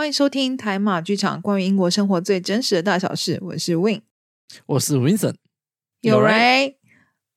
[0.00, 3.38] 欢迎收听台马剧场，关于英国生活最真实的大小事。
[3.42, 4.00] 我是 Win，
[4.64, 5.34] 我是 Vincent。
[6.00, 6.74] 有人，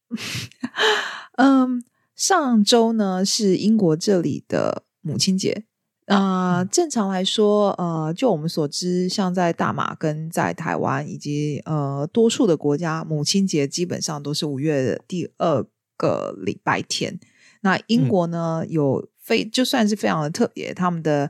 [1.35, 1.83] 嗯，
[2.15, 5.65] 上周呢是英国这里的母亲节。
[6.05, 15.65] 呃，正常来说，呃，就我们所知，像在大马跟在台湾以及呃多数的国家，母亲节基本上都是五月的第二
[15.97, 17.19] 个礼拜天。
[17.59, 21.29] 那英国呢，有非就算是非常的特别，他们的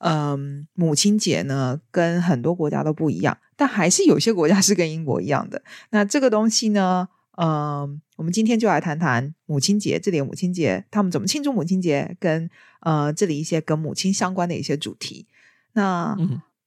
[0.00, 5.62] 嗯母亲节呢跟很多国家都不一样，但还是有些国家是跟英国一样的。
[5.90, 12.48] 那这个东西呢，嗯，我们今天就来谈谈母亲节，这里的母亲节他们怎么庆祝母亲节，跟
[12.80, 15.26] 呃这里一些跟母亲相关的一些主题。
[15.74, 16.16] 那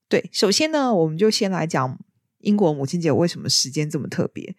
[0.08, 2.00] 对，首先呢，我们就先来讲
[2.40, 4.56] 英国母亲节为什么时间这么特别。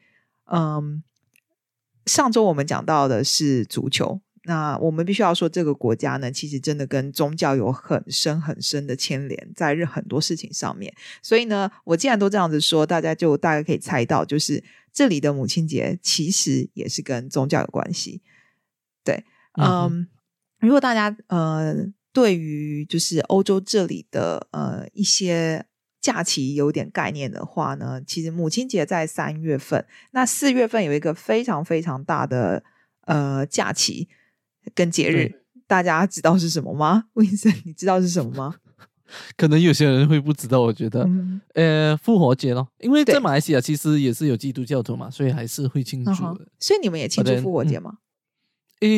[0.51, 1.03] 嗯，
[2.07, 4.21] 上周我们讲到的是足球。
[4.47, 10.95] 那我们必须要说，这个国家呢，其实真的跟宗教有很深很深的牵连，在很多事情上面。
[11.23, 18.21] 所以呢，我既然都这样子说，大家就大概可以猜到，就是这里的母亲节其实也是跟宗教有关系。
[19.03, 20.07] 对，嗯，
[20.61, 21.75] 如果大家呃
[22.13, 25.65] 对于就是欧洲这里的呃一些
[26.03, 32.63] 假期有点概念的话呢，其实母亲节在三月份，那四月份有一个非常非常大的
[33.07, 34.11] 呃假期。
[34.75, 37.05] 跟节日，大家知道是什么吗？
[37.15, 38.55] 问一下，你知道是什么吗？
[39.37, 40.61] 可能有些人会不知道。
[40.61, 41.09] 我觉得，
[41.55, 46.49] 呃，复活节咯，因为在马来西亚其实也是有基督教徒嘛，所以还是会庆祝的。
[46.59, 47.99] 所以你们也庆祝复活节吗？
[48.81, 48.89] 呃，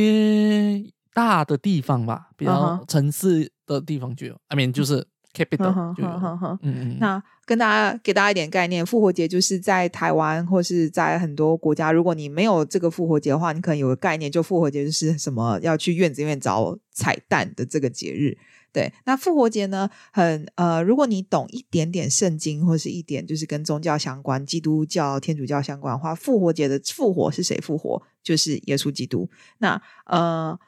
[1.13, 4.39] 大的地方吧，比较城市的地方就有。
[4.49, 5.07] I mean，就是。
[5.37, 18.39] capital，嗯嗯，那跟大家给大家一点概念，复活节就是在台湾或是在很多国家，如果你没有这个复活节的话，你可能有个概念，就复活节就是什么要去院子里面找彩蛋的这个节日。
[18.73, 28.03] 对，那复活节呢，很呃，如果你懂一点点圣经或是一点就是跟宗教相关，基督教、天主教相关的话，复活节的复活是谁复活？
[28.23, 29.29] 就是耶稣基督。
[29.59, 30.59] 那呃。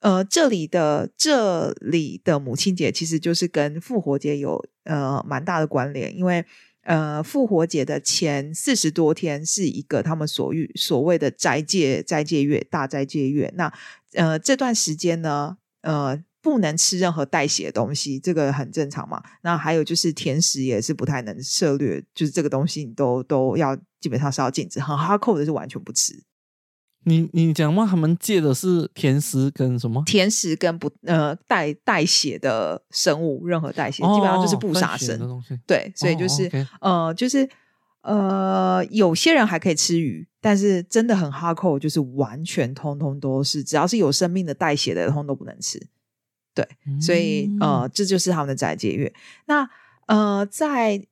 [0.00, 6.44] 呃，这里的这里的母亲节其实就是跟复活节有呃蛮大的关联，因为
[6.82, 13.72] 呃复活节的前四十多天是一个他们所欲所谓的斋戒斋戒月大斋戒月，那
[14.12, 19.20] 呃这段时间呢呃不能吃任何带血的东西，这个很正常嘛。
[19.42, 26.22] 那还有就是甜食也是不太能涉略，就是这个东西你都都要基本上是要禁止，很哈扣的是完全不吃。
[27.04, 27.86] 你你讲嘛？
[27.86, 30.02] 他们借的是甜食跟什么？
[30.04, 35.42] 甜食跟不呃带带血的生物，任何带血基本上就是不杀生。
[35.66, 36.50] 对，所以就是
[36.80, 37.48] 呃就是
[38.02, 45.80] 呃有些人还可以吃鱼，但是真的很哈扣，就是完全通通都是只要是有生命的带血的，通通都不能吃。
[46.54, 46.68] 对，
[47.00, 49.12] 所以呃这就是他们的斋戒月。
[49.46, 49.68] 那
[50.06, 51.06] 呃在。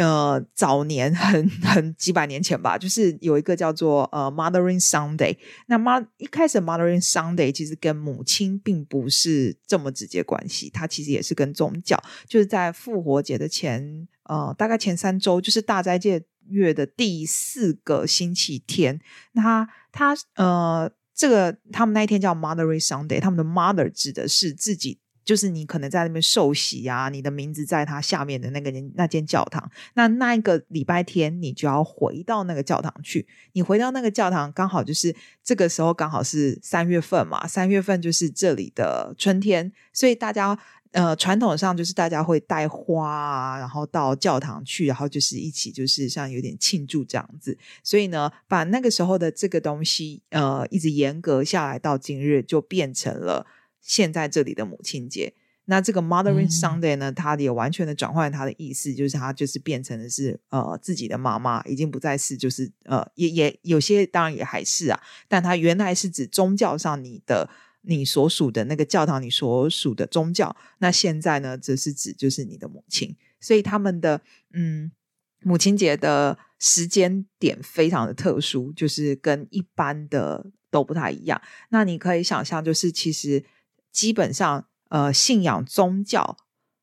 [0.00, 5.36] 呃，早年很很几百年前吧，就是有一个叫做呃 Mothering Sunday。
[5.66, 12.02] 那妈一开始 Mothering Sunday 其实跟母亲并不是这么直接关系，它其实也是跟宗教。
[12.26, 18.98] 就是在复活节的前呃大概前三周，就是大斋戒月的第四个星期天。
[19.32, 24.98] 那他呃这个他们那一天叫 Mothering Sunday，他们的 Mother 指的是自己。
[25.30, 33.24] 就是你可能在那边受洗啊，你的名字在他下面的那个那间教堂，那那一个礼拜天你就要回到那个教堂去。
[33.52, 35.14] 你回到那个教堂，刚好就是
[35.44, 37.46] 这个时候，刚好是三月份嘛。
[37.46, 40.58] 三月份就是这里的春天，所以大家
[40.90, 47.56] 呃传统上就是大家会带花啊，然后到教堂去，然后就是一起就是像有点庆祝这样子。
[47.84, 53.46] 所以呢，把那个时候的这个东西呃一直严格下来，到今日就变成了。
[53.80, 67.48] 现在这里的母亲节，那这个 Mothering Sunday 呢，它也完全的转换它的意思，就是它就是变成的是呃自己的妈妈，已经不再是就是呃也也有些当然也还是啊，但它原来是指宗教上你的
[67.82, 74.20] 你所属的那个教堂，你所属的宗教，那现在呢则是指就是你的母亲，所以他们的
[74.52, 74.90] 嗯
[75.42, 81.40] 母亲节的时间点非常的特殊，就是跟一般的都不太一样。
[81.68, 83.44] 那你可以想象，就是其实。
[83.92, 86.36] 基本上，呃，信仰宗教，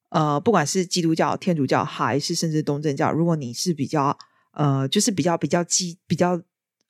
[0.10, 4.18] 呃，不管是基督教、天主教，还是甚至东正教，如果你是比较，
[4.52, 6.42] 呃，就是比较比较基、比较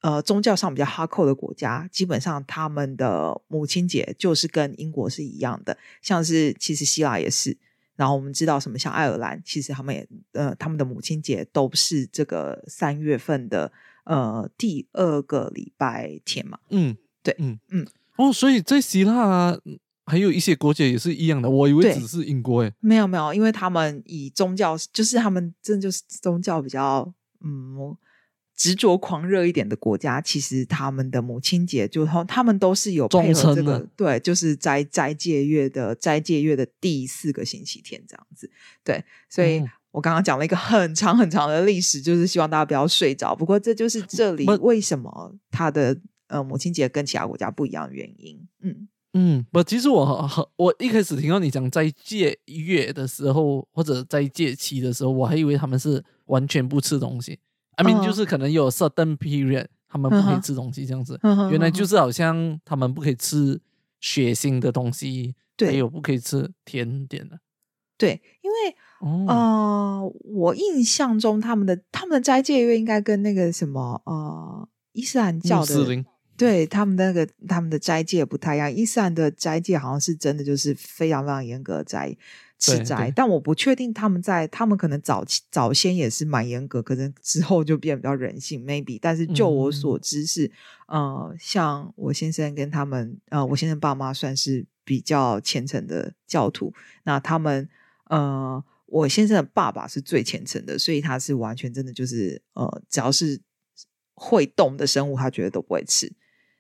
[0.02, 5.78] 呃宗教上比较哈扣的国家，基本上他们的母亲节就是跟英国是一样的。
[6.02, 7.58] 像是其实希腊也是，
[7.96, 13.72] 然后我们知道什么，像爱尔兰，其实他们也呃他们的母亲节都是这个三月份的
[14.06, 16.60] 呃第二个礼拜天嘛。
[16.70, 17.88] 嗯，对，嗯嗯，
[18.18, 19.60] 哦，所以在希腊。
[20.08, 22.74] 还有一些国家也是一样的，我以为只是英国诶。
[22.80, 27.96] 没有没有，因为他们以宗教，就是他们真的就是宗教比较嗯
[28.56, 38.50] 执着狂热一点的国家，其实他们的母亲节就他们都是有配合这个，对，就是斋斋戒月的斋戒月的第四个星期天这样子。
[38.84, 39.62] 对，所以
[39.92, 43.36] 我刚刚讲了一个很长很长的历史，就是希望大家不要睡着。
[43.36, 48.48] 不过这就是这里为什么他的呃母亲节跟其他国家不一样的原因。
[48.62, 48.88] 嗯。
[49.20, 57.40] 嗯，不，其实我很我一开始听到你讲斋戒月的时候，或者斋戒期的时候，我还以为他们是完全不吃东西。
[57.78, 61.20] I mean，就是可能有 certain period 他们不可以吃东西这样子。
[61.50, 63.60] 原来就是好像他们不可以吃
[64.00, 67.40] 血腥的东西，还有不可以吃甜点的。
[67.98, 76.06] 对，因为呃，我印象中他们的他们的斋戒月应该跟那个什么呃伊斯兰教的。
[76.38, 82.16] 对他们的那个他们的斋戒不太一样，伊斯兰的斋戒好像是真的就是非常非常严格斋
[82.60, 89.00] 吃斋，但我不确定他们在他们可能早期早先也是蛮严格，可能之后就变比较人性，maybe。
[89.02, 90.52] 但是就我所知是，
[90.88, 96.74] 呃，像我先生跟他们，呃，我先生爸妈算是比较虔诚的教徒，
[97.04, 97.68] 那他们，
[98.10, 103.40] 呃，我先生的爸爸是最虔诚的，所以他是完全真的就是，呃，只要是
[104.16, 106.12] 会动的生物，他觉得都不会吃。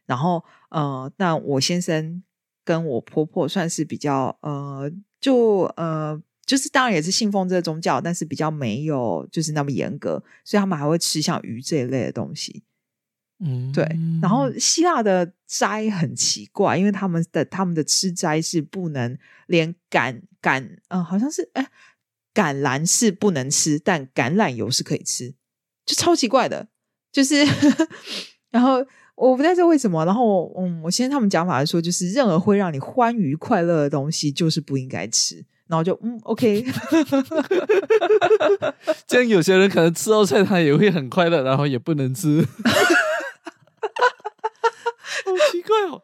[0.08, 2.24] 然后，呃，那我先生
[2.64, 4.90] 跟我婆婆算是比较，呃，
[5.20, 12.64] 就呃，就是当然也是信奉这个宗教，但是比较没有就是那么严格，所以他们还会吃像鱼这一类的东西。
[13.40, 13.86] 嗯，对。
[14.22, 19.18] 然后希腊的斋很奇怪，因为他们的他们的吃斋是不能
[19.48, 21.70] 连橄橄，呃，好像是哎，
[22.34, 25.36] 橄榄是不能吃，但橄榄油是可以吃，
[25.86, 26.70] 就超奇怪的，
[27.12, 27.46] 就是
[28.52, 28.86] 然后。
[29.18, 35.44] 我不太知道为什么，然后嗯，我现在他们讲法是说，就是任何会让你欢愉快乐的东西，就是不应该吃。
[35.66, 36.64] 然后就嗯，OK，
[39.08, 42.42] 这样有些人可能吃到菜，他也会很快乐，然后也不能吃，
[45.26, 46.04] 好奇怪哦。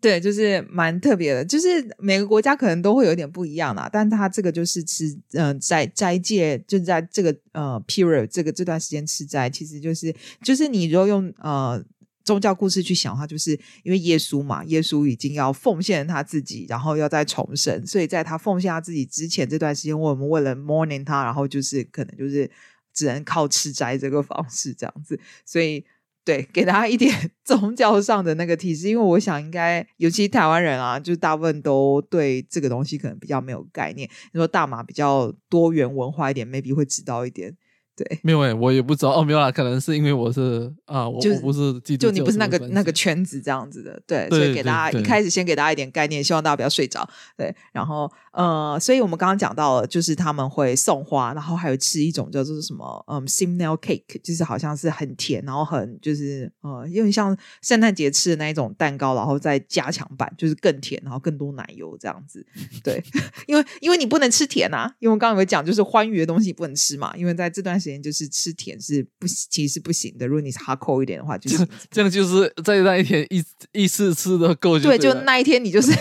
[0.00, 1.68] 对，就是蛮特别的，就是
[1.98, 3.88] 每个国家可能都会有点不一样啦。
[3.92, 10.14] 但他这个就是吃，嗯，在斋戒，就在这个呃 period 这个这段时间吃斋，其实就是
[10.44, 11.82] 就是你如果用呃。
[12.24, 22.50] 宗教故事去想的话，就是因为耶稣嘛，耶稣已经要奉献他自己，然后要再重生，所以在他奉献他自己之前这段时间，我们为了 mourning 他，然后就是可能就是
[22.92, 25.18] 只能靠吃斋这个方式这样子。
[25.44, 25.84] 所以
[26.22, 34.08] 对，给大家一点宗教上的那个提示，因为我想应该尤其台湾人啊，就大部分都对这个东西可能比较没有概念。
[34.32, 37.56] 你说大马比较多元文化一点，maybe 会知道一点。
[38.00, 47.06] 对，没有哎，我也不知道哦，没有啦，可能是因为我是啊，我不是就你不是那个那个圈子这样子的，对，所以给大家一开始先给大家一点概念，希望大家不要睡着，
[47.36, 62.44] 对，然后呃，所以我们刚刚讲到了，就是他们会送花，然后还有吃一种叫做什么，嗯，simnel cake，就是好像是很甜，然后很就是呃，因为像圣诞节吃的那一种蛋糕，然后再加强版，就是更甜，然后更多奶油这样子，
[62.82, 63.00] 对，
[63.46, 68.00] 因为因为你不能吃甜啊，因为我刚刚有讲，就是欢愉的东西不能吃嘛，因为在这段时间。
[68.00, 70.26] 就是吃甜是不，其实是不行的。
[70.26, 74.78] 如果你是哈扣一点的话，就是这样，就是在那一天一一次吃的够。
[74.78, 75.92] 对，就那一天你就是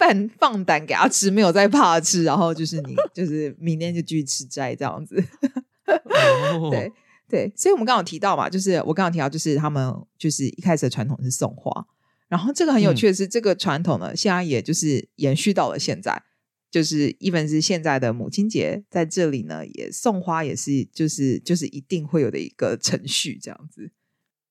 [0.00, 5.22] 放放胆给他吃，没有再怕吃，然后就是你就是明天就继续吃斋这样子。
[6.70, 6.90] 对
[7.28, 11.86] 对，所以我们刚刚提到嘛，就是我刚刚提到，就是他们就是一开始的传统是送花，
[12.28, 16.22] 然后这个很有趣的是，这个传统呢，现在也就是延续到了现在。
[16.70, 23.90] 就是一本是现在的母亲节，在这里呢，也送花也是，就是就是一定会有的一个程序，这样子。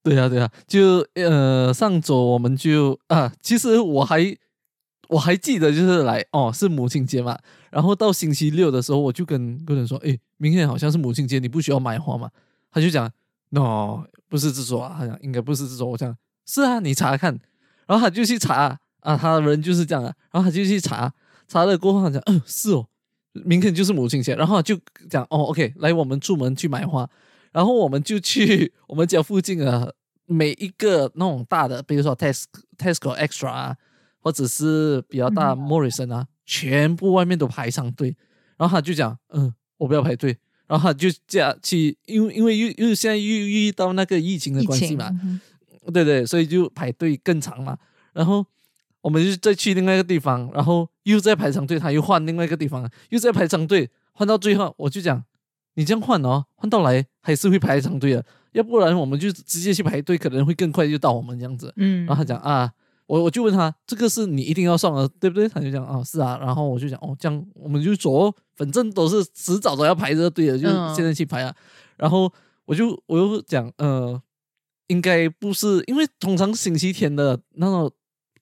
[0.04, 4.20] 对啊，对啊，就呃，上周我们就啊，其实我还
[5.10, 7.38] 我还记得，就是来哦，是母亲节嘛。
[7.70, 12.30] 然后到星期六的时候，我就跟个人说，哎，明天好像是母亲节，你不需要买花嘛？
[12.72, 13.12] 他就讲
[13.50, 15.90] ，no，不是这种啊，好像应该不是这种。
[15.92, 17.38] 我讲是啊，你查看。
[17.86, 21.12] 然后他就去查啊，他的人就是这样啊，然后他就去查。
[21.48, 22.86] 查了过后讲，嗯，是哦，
[23.34, 24.78] 明天就是母亲节，然后就
[25.10, 27.10] 讲，哦，OK，来，我们出门去买花，
[27.52, 29.96] 然后我们就去我们家附近的
[30.28, 32.46] 每一个那种大的，比如说 Tesco、
[32.78, 33.76] Tesco Extra 啊，
[34.20, 38.16] 或者是比较大 Morrison 啊，全部外面都排上队，
[38.58, 45.12] 然后他就讲，嗯，我不要排队，然后他就这样去，因为因为又又现在又遇到那个疫情的关系嘛，
[45.94, 47.78] 对对，所以就排队更长嘛，
[48.14, 48.46] 然后。
[49.02, 55.24] 我们就再去另外一个地方，然后又在排长队，他又换另外一个地方，又在排长队，换到最后，我就讲，
[55.76, 61.74] 你这样换哦，换到来还是会排长队的，要不然我们就直接去排队，可能会更快就到我们这样子。
[61.78, 62.70] 嗯，然后他讲啊，
[63.10, 65.50] 我我就问他，这个是你一定要上的，对不对？
[65.50, 66.38] 他就讲啊，是啊。
[66.38, 71.56] 然后我就讲哦，这样我们就走，反正都是迟早都要排这个队的，就现在去排啊。
[71.98, 72.32] 然后
[72.66, 74.22] 我就我又讲，呃，
[74.90, 77.92] 应该不是，因为通常星期天的那种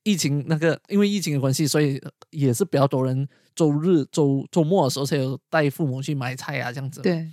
[0.04, 7.02] 疫情那个，因为疫情的关系，所以也是比较多人周日周周末的时候才有带父母去买菜啊，这样子。
[7.02, 7.26] 对。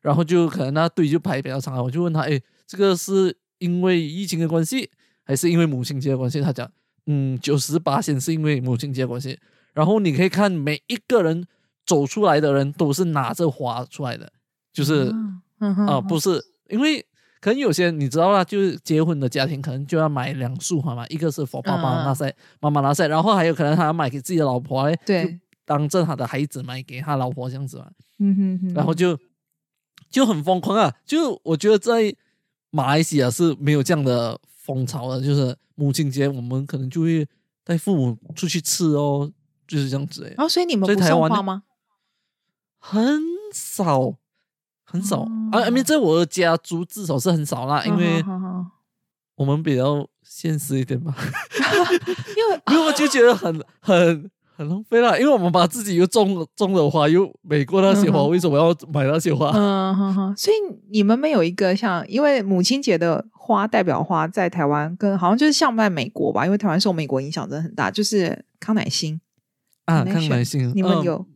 [0.00, 4.90] 然后就可能那队就排比较长，我就问他，哎，这个是因为疫情的关系，
[5.30, 6.40] 还是因为母亲节的关系？
[6.40, 6.68] 他讲，
[7.06, 9.38] 嗯，九十八先是因为母亲节关系。
[9.72, 11.46] 然后你可以看每一个人
[11.86, 14.28] 走出来的人都是拿着花出来的，
[14.72, 15.14] 就是
[15.86, 17.06] 啊，不是因为
[17.40, 27.86] 可能有些你知道啦，就是结婚的家庭可能就要买两束花嘛，一个是佛爸爸那塞，妈妈那塞，然后还有可能他要买给自己的老婆，对，当着他的孩子买给他老婆这样子嘛，
[28.18, 29.16] 嗯哼哼，然后就。
[30.10, 30.92] 就很疯狂啊！
[31.06, 32.12] 就我觉得在
[32.70, 34.36] 马来西亚是没有这样的
[34.74, 37.26] 风潮的，就是母亲节我们可能就会
[37.64, 39.30] 带父母出去吃哦，
[39.66, 40.28] 就是这样子哎。
[40.36, 41.64] 然后所以你们不送花吗？
[42.78, 43.20] 很
[43.52, 44.14] 少，
[44.84, 45.66] 很少啊！
[45.68, 48.24] 因为在我的家族至少是很少啦，因为
[49.34, 51.14] 我们比较现实一点吧。
[52.36, 54.30] 因为 因为我就觉得很很。
[54.60, 59.50] 很浪费了，因为我们把自己又种种的花又美过那些花，为什么要买那些花？
[59.54, 60.36] 嗯哼哼。
[60.36, 60.56] 所以
[60.90, 69.20] 你们没有一个像，因为母亲节的花代表花在台湾跟好像就是像在美国吧，因为台湾受美国影响真的很大，就是康乃馨
[69.84, 71.26] 啊，康乃馨，你们有？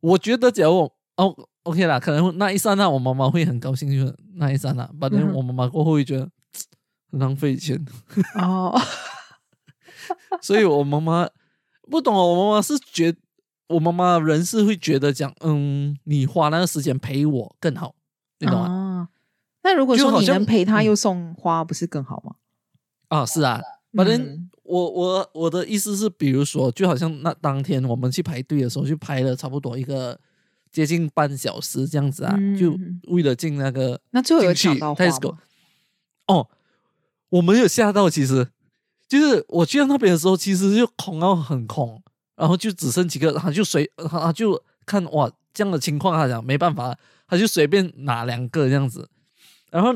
[0.00, 6.28] 我觉得假如哦，OK 啦，可能那一刹那我妈妈会很高兴，就是那一刹那，反正我妈妈过后会觉得
[7.10, 7.82] 很浪费钱
[8.34, 8.78] 哦，
[10.42, 11.28] 所以我妈妈。
[11.90, 13.16] 不懂哦，我妈妈是觉，
[13.66, 17.94] 我妈妈人是会觉得讲，嗯，你花那个时间陪我更好，
[18.40, 18.77] 你懂吗？
[19.68, 22.36] 那如果说你能陪他又送花，不是更好吗？
[23.08, 23.60] 啊，是啊，
[23.92, 30.18] 反正我我我的意思是，比如说，就好像那当天我们去排队的时候，就排了差不多一个
[30.72, 32.74] 接近半小时这样子啊，就
[33.08, 35.04] 为了进那个，那最后有抢到花？
[36.28, 36.48] 哦，
[37.28, 38.48] 我没有吓到，其实。
[39.06, 42.02] 就是我去到那边的时候，其实就空到很空，
[42.36, 46.94] 然后就只剩几个，他就随他就看哇这样的情况，他讲没办法，
[47.26, 49.08] 他就随便拿两个这样子，
[49.70, 49.94] 然后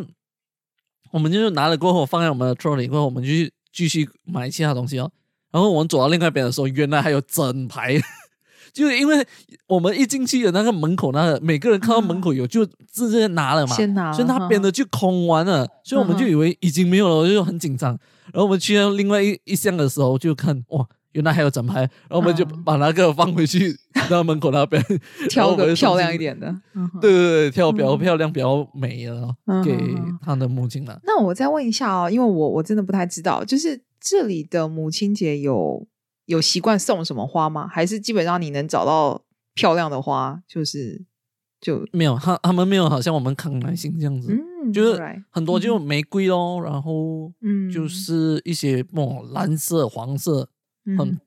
[1.10, 5.10] 我们就拿了过后放在我们的 trolley 过后，我们就去继续买其他东西哦。
[5.50, 8.00] 然后我们走到另外一边的时候，原来还有整排，
[8.72, 9.26] 就是因为
[9.66, 17.90] 我们一进去的那个门口，那个每个人看到门口有就直接拿了嘛，先拿，所以那边的就空完了，所以我们就以为已经没有了，我就很紧张。
[18.32, 23.76] 然后我们去到另外一一项的时候，就看哇，原来还有整排，然后我们就把那个放回去
[24.10, 24.82] 到门口那边，
[25.28, 26.54] 挑个漂亮一点的。
[27.00, 29.28] 对对对，挑比较漂亮、比较美的
[29.64, 29.76] 给
[30.22, 31.00] 他的母亲了。
[31.04, 35.86] 那我再问一下哦，因为我我真的不太知道，就是这里的母亲节有
[36.26, 37.68] 有习惯送什么花吗？
[37.68, 39.22] 还是基本上你能找到
[39.54, 41.04] 漂亮的花，就是
[41.60, 44.36] 就没有他他们没有，好像我们康乃馨这样子。
[44.72, 50.48] 就是很多就玫瑰咯，然后嗯，就是一些哦蓝色、黄色，
[50.96, 51.20] 很，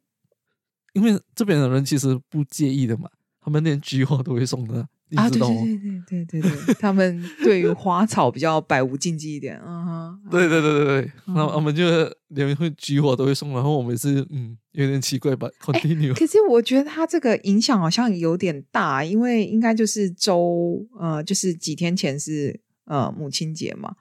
[0.94, 3.10] 因为这边的人其实不介意的嘛，
[3.42, 4.88] 他们连菊花都会送的？
[5.10, 11.84] 对对对对对对，他们对于花草比较百无禁忌一点，嗯哼，对对对对对，那我们就
[12.30, 16.14] 连会菊花都会送，然后我们是嗯有点奇怪吧，continue。
[16.14, 22.62] 可是我觉得他这个影响好像有点大，因为应该就是周呃，就是几天前是。
[22.88, 23.96] 呃，母亲节嘛，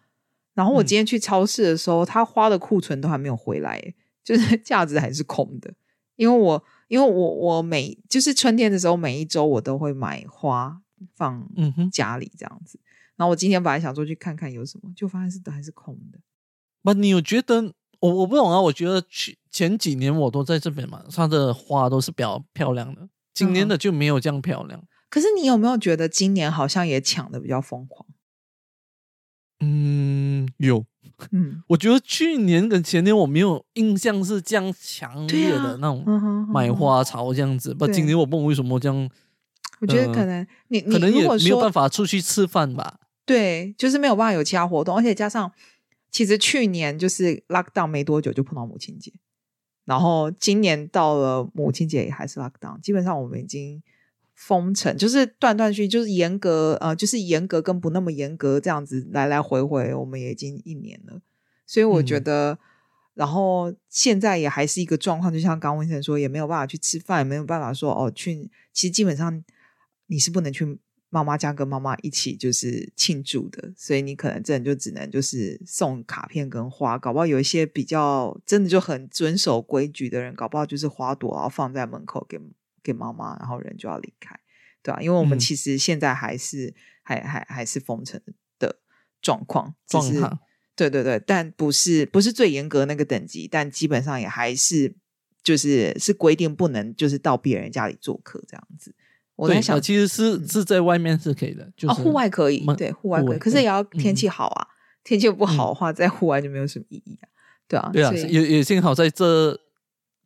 [0.53, 5.73] 然后我今天去超市的时候，他花的库存都还没有回来，就是架子还是空的。
[6.17, 10.81] 因为我，因为我，我每就是春天的时候，每一周我都会买花
[11.15, 11.49] 放
[11.93, 12.81] 家里这样子。
[13.17, 16.19] 然后我今天本来想说去看看有什么，就发现是都还是空的。
[16.83, 18.61] 不，你有觉得我我不懂啊？
[18.61, 24.85] 我觉得去前几年我都在这边嘛，它的花都是比较漂亮的，今年的就没有这样漂亮。
[25.09, 28.07] 可是你有没有觉得今年好像也抢的比较疯狂？
[29.61, 30.85] 嗯，有，
[31.31, 36.05] 嗯，我觉得去年跟前年我没有印象是这样强烈的那种
[36.53, 37.75] 买花潮这样子。
[37.75, 39.11] 不，今年我问为什么这样？
[39.81, 43.01] 我觉得可能你你可能也没有办法出去吃饭吧。
[43.25, 45.51] 对，就是没有办法有其他活动，而且加上
[46.11, 49.13] 其实去年就是 lock down 没多久就碰到母亲节，
[49.85, 53.83] 然后今年到了母亲节也还是 lock down，基本上我们已经。
[54.35, 61.23] 封城就是断断续，就是严格呃，就是严格跟不那么严格这样子来来回回，我们也已经一年了。
[61.67, 62.59] 所以我觉得，
[63.15, 68.51] 然后现在也还是一个状况，就像刚温先生说，也没有办法去吃饭，也没有办法说哦去。
[68.73, 69.43] 其实基本上
[70.09, 82.37] 你是不能去妈妈家跟妈妈一起就是庆祝的，所以你可能真的就只能就是送卡片跟花，搞不好有一些比较真的就很遵守规矩的人，搞不好就是花朵然后放在门口给
[82.85, 84.39] 给妈妈，然后人就要离开，
[84.83, 85.01] 对啊？
[85.01, 86.73] 因为我们其实现在还是
[87.03, 88.21] 还还还是封城
[88.61, 88.79] 的
[89.21, 90.39] 状况，状况，
[90.77, 94.95] 对对对，但不是不是最严格那个等级，但基本上也还是
[95.43, 98.95] 就是是规定不能就是到别人家里做客这样子。
[99.37, 104.69] 我在想，其实是是在外面是可以的，就是户外可以，对，户外可以，可是也要天气好啊。
[105.03, 107.29] 天气不好的话，在户外就没有什么意义啊。
[107.69, 109.53] 对啊，对啊，也也幸好在这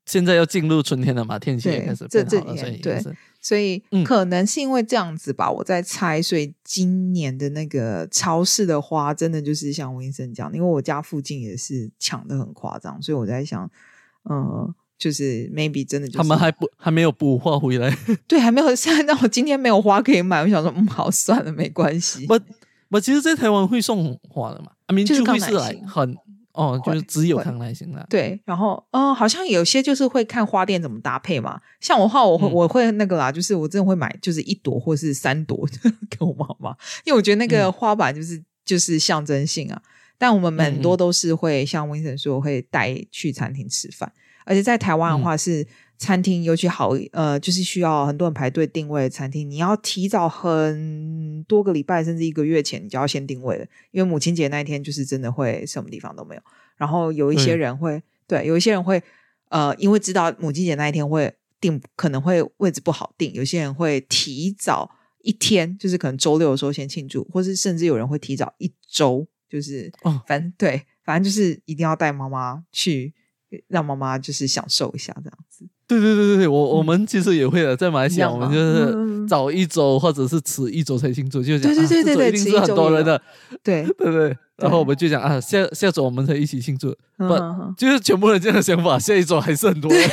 [0.08, 3.00] 现在要进入春天了嘛，天气也开始变好了，所以对，
[3.40, 13.70] 所以可能是因为这样子吧，我在猜，所以今年的那个超市的花真的就是像温森讲，因为我家附近也是抢的很夸张，所以我在想，
[14.28, 14.74] 嗯。
[14.98, 17.96] 就是 maybe 真的，他们还不还没有补花回来，
[18.26, 18.74] 对，还没有。
[18.74, 22.26] 现在那我今天没有花可以买，我想说，嗯，好，算了，没关系。
[22.26, 22.36] 不
[22.90, 26.16] 不，其实，在台湾会送花的嘛，啊明就会是来很
[26.58, 28.04] 哦，就是只有康乃馨的。
[28.10, 31.60] 对，然后嗯，好像有些就是会看花店怎么搭配嘛。
[31.78, 35.56] 像我话，我会我会那个啦，就是我真的会买，就是一朵或是三朵
[36.10, 36.70] 给我妈妈，
[37.04, 39.80] 因为我觉得那个花板就是就是象征性啊。
[40.18, 44.12] 但我们很多都是会像温森说，会带去餐厅吃饭。
[44.44, 45.64] 而且在台湾的话，是
[45.98, 49.50] 餐厅尤其好，呃，就是需要很多人排队定位餐厅。
[49.50, 53.66] 你要提早很多个礼拜，甚至一个月前，你就要先定位了。
[53.90, 56.42] 因为母亲节那一天，就是真的会什么地方都没有。
[56.76, 59.02] 然后有一些人会，对，有一些人会，
[59.48, 63.32] 呃，因为知道母亲节那一天会定，可能会位置不好定。
[63.32, 64.88] 有些人会提早
[65.22, 73.14] 一天，就是可能周六的时候先庆祝，或是甚至有人会提早一周，就是哦，反正对，反正就是一定要带妈妈去。
[73.66, 75.66] 让妈妈就是享受一下这样子。
[75.88, 83.20] 对对对对对，我我们其实也会的，在马来西亚，我们就是早一周或者是迟一周才庆祝，就讲对对对对，一定是很多人的，
[83.64, 83.82] 对。
[83.98, 84.36] 对对。
[84.58, 87.26] 然后我们就讲啊，下下周我们才一起庆祝，不
[87.76, 88.98] 就是全部人这样的想法？
[89.00, 90.04] 下一周还是很多，对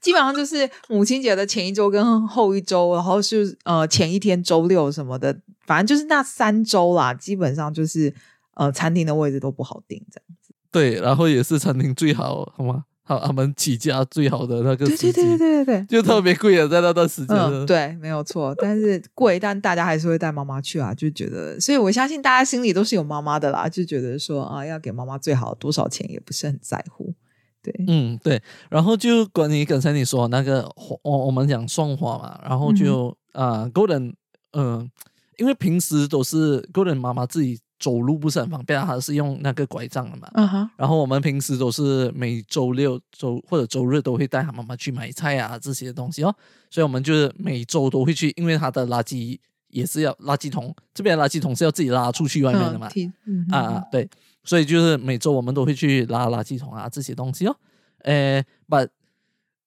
[0.00, 8.14] 基本上就是母亲节的前一周跟后一周，然后是呃前一天周六什么的，反正就是那三周啦，基本上就是
[8.54, 10.54] 呃餐厅的位置都不好定这样子。
[10.70, 12.84] 对，然后也是餐厅最好，好吗？
[13.08, 17.36] 好，他们起家最好的那个，对对对对对对，就特别贵啊，在那段时间。
[17.36, 18.52] 嗯，对，没有错。
[18.58, 27.14] 但是贵，但大家还是会带妈妈去啊，就觉得，所以我相信大家心里都是有妈妈的啦，就觉得说啊，要给妈妈最好多少钱也不是很在乎。
[27.62, 28.42] 对，嗯，对。
[28.68, 30.68] 然后就关于刚才你说那个，
[31.04, 34.14] 我我们讲送花嘛，然后就啊，Golden，
[34.52, 34.90] 嗯，
[35.38, 37.60] 因为平时都是 Golden 妈妈自己。
[37.78, 40.28] 走路不是很方便，他是用那个拐杖的嘛。
[40.34, 40.70] 嗯哼。
[40.76, 46.34] 然后我们平时都是每周六周或者周日都会带他妈妈去买菜啊这些东西哦，
[46.70, 52.88] 所以我们就是每周都会去，因为他的垃圾也是要垃圾桶，这边垃圾桶是要自己拉出去外面的嘛。
[53.26, 53.46] 嗯。
[53.50, 54.08] 啊，对，
[54.44, 57.56] 所以就是每周我们都会去拉垃圾桶啊这些东西哦。
[58.04, 58.88] 诶，but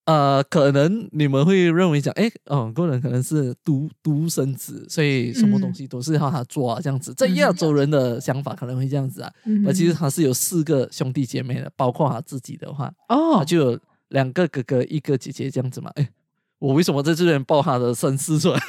[0.10, 9.32] 呃，可能你们会认为讲，哎，哦，个人可能是独独生子，所以什么东西都是要他做啊，这样子，在亚洲人的想法可能会这样子啊。
[9.64, 15.92] 那其实他是有四个兄弟姐妹的，包括他自己的话，哦，他就有两个哥哥，一个姐姐这样子嘛。
[15.94, 16.10] 哎，
[16.58, 18.60] 我为什么在这边报他的身世出来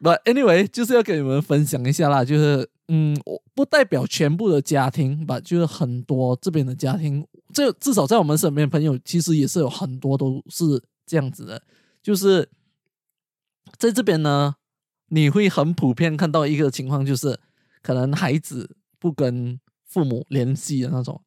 [0.00, 2.68] ？But anyway，就是要跟你们分享一下啦，就是。
[2.90, 11.62] 嗯，我不代表全部的家庭吧，就是很多这边的家庭，这至少在我们身边朋友，其实也是有很多都是这样子的，
[12.02, 12.48] 就是
[13.76, 14.54] 在这边呢，
[15.08, 17.38] 你会很普遍看到一个情况，就是
[17.82, 21.20] 可能孩子不跟父母联系的那种，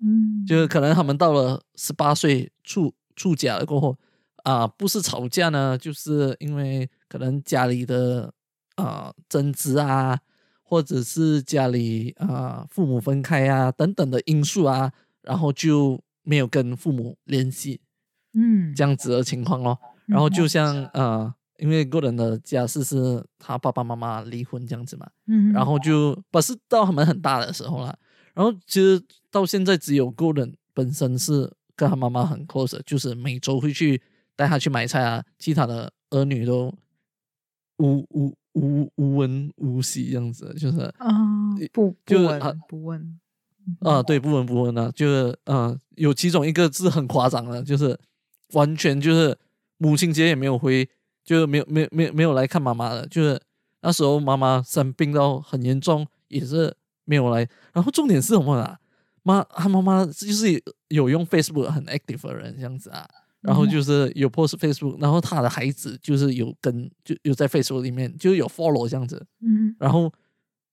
[0.00, 3.98] 嗯，就是可能他们到了十八岁出出家了过后，
[4.44, 8.32] 啊，不是吵架呢，就是因为可能家里的
[8.76, 10.18] 啊争执啊。
[10.62, 17.80] 或者是家里啊父母分开啊等等的因素啊，然后就没有跟父母联系，
[18.34, 19.76] 嗯，这样子的情况咯。
[20.06, 27.98] 然后就像呃，因为个人的家事是他爸爸妈妈离婚这样子嘛，嗯，然后就不是到他们很大的时候了。
[28.32, 34.00] 然后其实到现在只有个人本身是跟他妈妈很 close，就是每周会去
[34.36, 36.72] 带他去买菜啊，其他的儿女都
[37.80, 38.34] 无无。
[38.54, 41.08] 无无闻无息这样子，就是啊，
[41.72, 43.20] 不不闻不问
[43.78, 47.96] 啊，对，不闻不问啊，就是啊，有其中一个字很夸张的，就是
[48.54, 49.38] 完全就是
[49.78, 50.84] 母亲节也没有回，
[51.24, 53.40] 就是没有没有没有没有来看妈妈的，就是
[53.82, 57.48] 那时候妈妈生病到很严重，也是没有来。
[57.72, 58.80] 然后重点是什么啊？
[59.22, 63.08] 妈，他妈妈就是有用 Facebook 很 active 的人这样子啊。
[63.40, 70.12] 然后就是有 post Facebook，然后他的孩子就是有跟就有在 Facebook 里面就有 follow 这样子，嗯，然后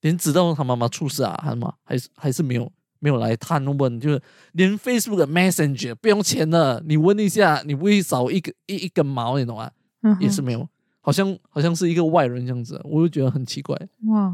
[0.02, 9.72] 连知道他妈妈出事啊，还什么还是还是没有没有来探问，就是连 Facebook 的 Messenger 不用钱的，你问一下，你不会少一个一一根毛，你懂吗？
[10.20, 10.68] 也是没有，
[11.02, 13.76] 好像好像是一个外人这样子，我就觉得很奇怪。
[14.08, 14.34] 哇，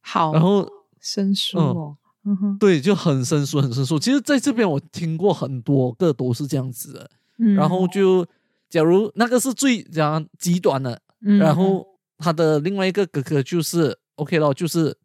[0.00, 0.68] 好，然后
[1.00, 1.96] 生疏哦。
[2.26, 3.98] 嗯哼，对，就很生疏，很生疏。
[3.98, 7.10] 其实，在这边我听过很多个都是这样子的。
[7.38, 8.26] 嗯，然后就，
[8.68, 11.86] 假如那个是最讲极端的，然后
[12.18, 14.96] 他的另外一个哥哥就是 OK 咯，就是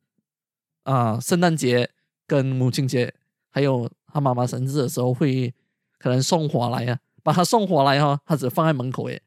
[0.83, 1.89] 啊，圣诞节
[2.27, 3.13] 跟母亲节，
[3.49, 5.53] 还有他妈妈生日的时候会
[5.97, 9.21] 可能送花来啊，把他送花来哈，他只放在门口诶，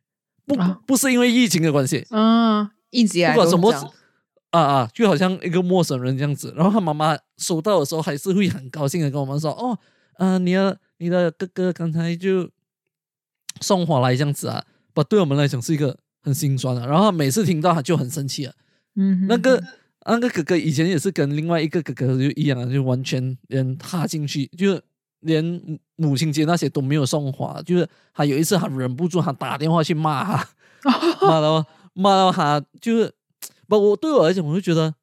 [0.46, 3.72] 不不是因为疫情的关系，嗯，一直不管什么。
[4.52, 9.78] 啊啊，就好像一个陌生人这样子，然后他妈妈收到的时候还是会很高兴的跟我们说：“哦，
[10.18, 12.50] 嗯，你的你的哥哥刚才就
[13.62, 16.86] 送花来这样子啊。”不，对我们来讲是一个很心酸的。
[16.86, 18.52] 然后每次听到他就很生气了。
[18.96, 19.62] 嗯，那个
[20.04, 24.78] 那个哥哥以前也是跟另外一个哥哥就一样，就完全连踏进去，就
[25.20, 27.62] 连母亲节那些都没有送花。
[27.62, 30.48] 就是他有一次他忍不住，他打电话去骂他，
[31.26, 33.14] 骂到骂到他就是。
[33.68, 34.94] 不，我对我来讲，我就觉得，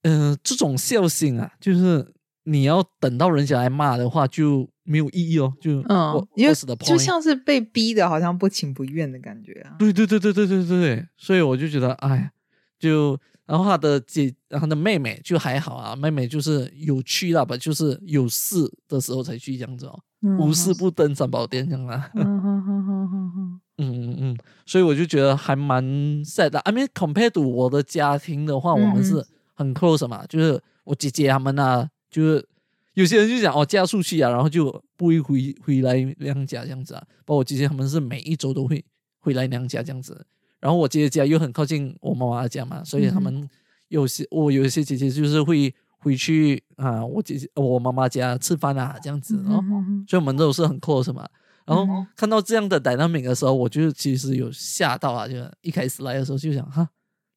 [0.00, 5.52] 嗯，这种孝心啊，就是你要等到人家来骂的话，就没有意义哦。
[5.60, 9.76] 就嗯，因为就像是被逼的，好像不情不愿的感觉啊。
[9.78, 12.30] 对对对对对对对对，所以我就觉得，哎，
[12.78, 19.98] 就然后他的姐，然后的妹妹就还好啊，妹妹就是有去了吧，就是有事的时候才去这样子哦，
[20.38, 22.10] 无事不登三宝殿这样啊。
[22.14, 25.84] 嗯嗯嗯，所以我就觉得还蛮
[26.24, 26.58] sad 的。
[26.60, 32.48] I mean, compared to 我的家庭的话，我们是很 close 嘛，就是我姐姐他们啊，就是
[32.96, 37.02] 有些人就讲哦嫁出去啊，然后就不会回回来娘家这样子啊。
[37.26, 38.82] 包括我姐姐他们是每一周都会
[39.20, 40.26] 回来娘家这样子。
[40.60, 43.48] 然后我姐姐家又很靠近我妈妈家嘛，所以他们
[43.88, 49.62] 有些我有一些姐姐就是会回去啊，我姐姐我妈妈家吃饭啊这样子哦，
[50.08, 51.28] 所以我们都是很 close 嘛。
[51.66, 55.28] 然后看到这样的 dynamic 的时候，我就其实有吓到啊！
[55.28, 56.88] 就一开始来的时候就想哈，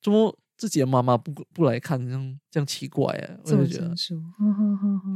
[0.02, 3.40] 怎么自己的妈妈不不来看，这样这样奇怪啊！
[3.46, 3.96] 我就觉得，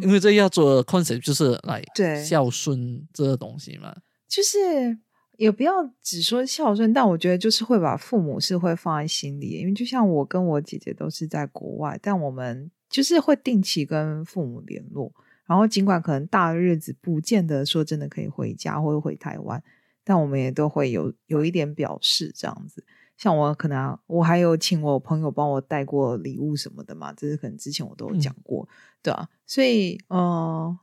[0.01, 1.83] 因为这亚洲的 concept 就是来
[2.23, 3.93] 孝顺这个东西嘛，
[4.29, 4.97] 就是
[5.37, 15.11] 也不要只说孝顺，但我觉得就是会把父母是会放在心里，因为就像我跟我姐姐都是在国外，但我们就是会定期跟父母联络。
[15.45, 19.61] 然后，尽管可能大日子不见得说真的可以回家或者回台湾，
[20.05, 22.81] 但我们也都会有有一点表示这样子。
[23.17, 28.67] 像我可能我还有请我朋友帮我带过礼物什么的嘛，这是可能之前我都有讲过，
[29.01, 29.27] 对啊。
[29.45, 30.77] 所以，呃，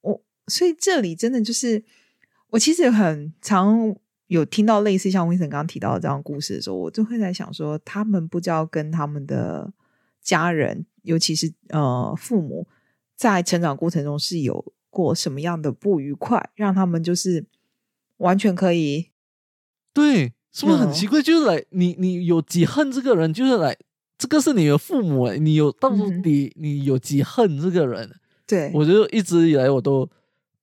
[0.00, 1.84] 我所以这里真的就是
[2.48, 9.72] 我其实很常有听到类似像温森刚刚提到的这样故事的时候，我就会在想说，他们不知道跟他们的
[10.22, 12.66] 家人，尤其是呃父母。
[13.16, 17.44] 在成长过程中是有过什么样的不愉快，让他们就是
[18.16, 19.10] 完全可以
[19.92, 21.22] 对，是不是很奇怪？
[21.22, 23.76] 就是来你你有几恨这个人，就是来
[24.18, 25.90] 这个是你的父母，你有到
[26.22, 28.10] 底你有几恨这个人？
[28.46, 30.08] 对我就一直以来我都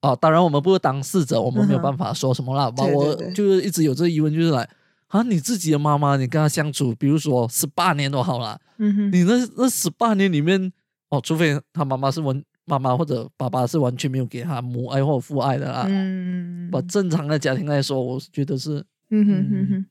[0.01, 2.71] 啊，当然我们不是当事者，我们没有办法说什么啦。
[2.77, 4.69] 我就是一直有这个疑问，就是来
[5.07, 10.71] 啊，你自己的妈妈，你跟她相处，比如说十八年都好了，嗯哼，你那那十八年里面。
[11.09, 15.85] 哦，除非他妈妈是完妈妈或者爸爸是完全没有给他母爱或父爱的啦。
[15.87, 19.85] 嗯，把正常的家庭来说，我觉得是，嗯哼哼哼，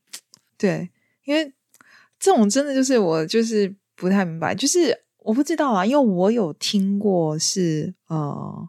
[0.58, 0.90] 对，
[1.24, 1.52] 因为
[2.18, 8.68] 这种真的就是我就是不太明白，就是我不知道啊，因为我有听过是呃，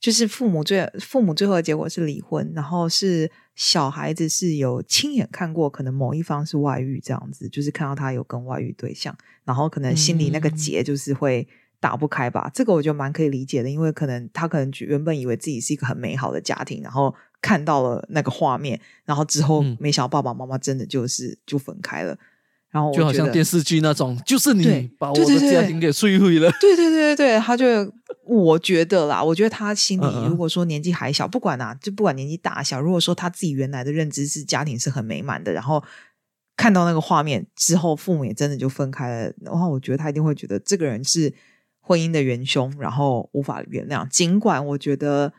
[0.00, 11.48] 就是父母最父母最后的结果是离婚，然后是小孩子是有亲眼看过，可能某一方是外遇这样子，就是看到他有跟外遇对象，然后可能心里那个结就是会。
[11.78, 22.16] 打不开吧，这个我觉得蛮可以理解的，因为可能他可能原本以为自己是一个很美好的家庭，然后看到了那个画面，然后之后没想到爸爸妈妈真的就是就分开了，
[22.70, 26.50] 然后就好像电视剧那种，就是你把我的家庭给摧毁了。
[26.60, 27.92] 对对对对对，他就
[28.24, 35.82] 我觉得啦，我觉得他心里如果说年纪还小，不管啊，就不管年纪大小，如果说他自己原来的认知是家庭是很美满的，然后
[36.56, 41.32] 看到那个画面之后，父母也真的就分开了，然后我觉得他一定会觉得这个人是。
[41.88, 44.08] 婚姻的元凶，然后无法原谅。
[44.08, 45.32] 尽管我觉得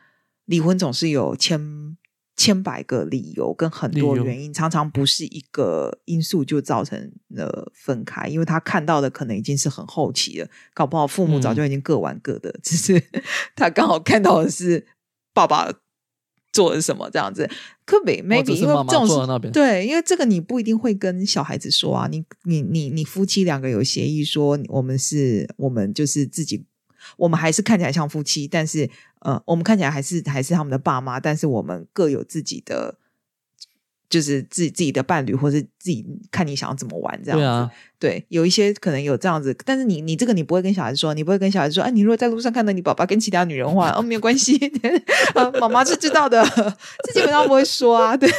[0.47, 1.95] 离婚总是有千
[2.35, 8.27] 千百个理由跟很多原因，常常不是一个因素就造成了分开。
[8.27, 13.01] 因为他看到的可能已经是很后期了，搞不好父母早就已经各玩各的，只是
[13.55, 14.85] 他刚好看到的是
[15.33, 15.71] 爸爸
[16.53, 17.49] 做了什么这样子。
[17.85, 22.07] 可比 maybe 因为这种对，因为这个你不一定会跟小孩子说啊。
[22.11, 26.65] 你你你你夫妻两个有协议说，我们是我们就是自己，
[27.15, 28.89] 我们还是看起来像夫妻，但是
[29.21, 32.95] 呃，我们看起来还是还是他们的爸妈，但是我们各有自己的。
[34.09, 37.75] 就是自己自己的伴侣，或是自己看你想要怎么玩这样子。
[37.99, 44.57] 对，有一些可能有这样子，但是你你这个你不会跟小孩子说，你不会跟小孩子说，哎，你如果在路上看到你爸爸跟其他女人玩，哦，没有关系，
[45.59, 46.41] 妈妈是知道的，
[47.03, 48.15] 这基本上不会说啊。
[48.15, 48.29] 对，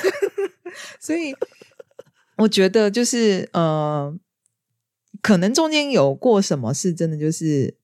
[0.98, 1.36] 所以
[2.38, 4.16] 我觉得就是呃，
[5.20, 7.74] 可能中间有过什么事，真的就是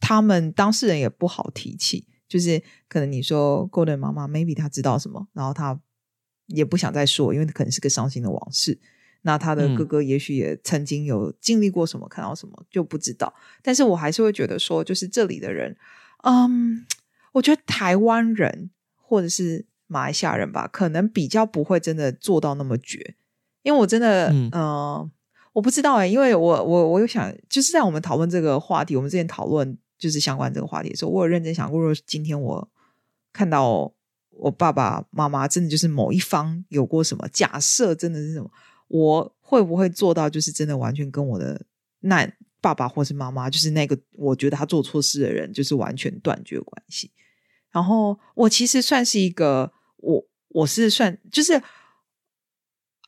[0.00, 5.80] 他们当事人也不好提起，就是可能你说 Golden 妈妈 maybe 他知道什么，然后他。
[6.52, 8.76] 也不想再说，因为可能是个伤心的往事。
[9.22, 13.32] 那他的哥哥也许也曾经有经历过什么，看到什么就不知道。
[13.62, 15.76] 但是我还是会觉得说，就是这里的人，
[16.24, 16.84] 嗯，
[17.34, 23.14] 我觉得台湾人或者是马来西亚人吧，可能比较不会真的做到那么绝。
[23.62, 25.08] 因为我真的，嗯，
[25.52, 32.68] 我不知道哎，因为我我我有想，就是在我们讨论这个话题，我们之前讨论就是相关这个话题的时候，我有认真想过，如果今天我
[33.32, 33.94] 看到。
[34.32, 38.50] 我爸爸妈妈真的就是某一方有过什么假设，真的是什么？
[38.88, 40.30] 我会不会做到？
[40.30, 41.66] 就是真的完全跟我的
[41.98, 42.26] 那
[42.58, 47.10] 爸爸或是妈妈，就是那个我觉得他做错事的人，就是完全断绝关系。
[47.70, 51.62] 然后我其实算是一个，我我是算就是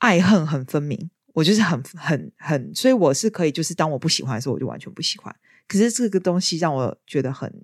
[0.01, 5.35] 爱恨很分明，我就是很很很，所以我是可以，就是当我不喜欢的时候，我就完全不喜欢。
[5.67, 7.63] 可是这个东西让我觉得很。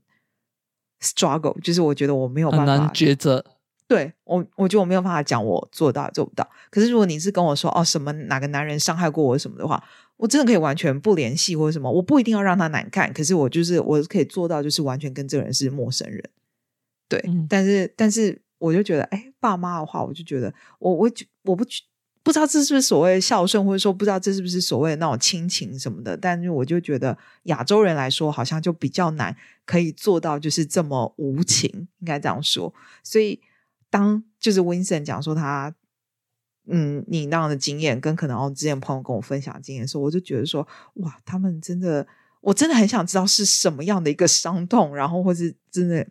[1.01, 3.41] struggle 就是我觉得我没有办法抉择，
[3.87, 6.45] 对我我觉得我没有办法讲我做到做不到。
[6.69, 9.81] 可是如果你是跟我说哦什么哪个男人伤害过我什么的话，
[10.17, 13.13] 我真的可以完全不联系或者什么，我不一定要让他难看。
[13.13, 16.21] 可是我就是我可以做到，就是完全跟这个人是陌生人。
[17.07, 21.09] 对，但是但是我就觉得，哎，爸妈的话，我就觉得我我
[21.43, 21.63] 我不
[22.21, 32.73] 不知道这是不是所谓的孝顺，或者说不知道这是不是所谓的那种亲情什么的，但是我就觉得亚洲人来说，好像就比较难可以做到就是这么无情，应该这样说。
[33.03, 33.41] 所以
[33.89, 35.73] 当就是 Vincent 讲说他
[36.67, 42.05] 嗯你那样的经验，跟可能之前朋友跟我分享经验的时候，我就觉得说哇，他们真的，
[42.41, 46.05] 我真的很想知道是什么样的一个伤痛，然后或是真的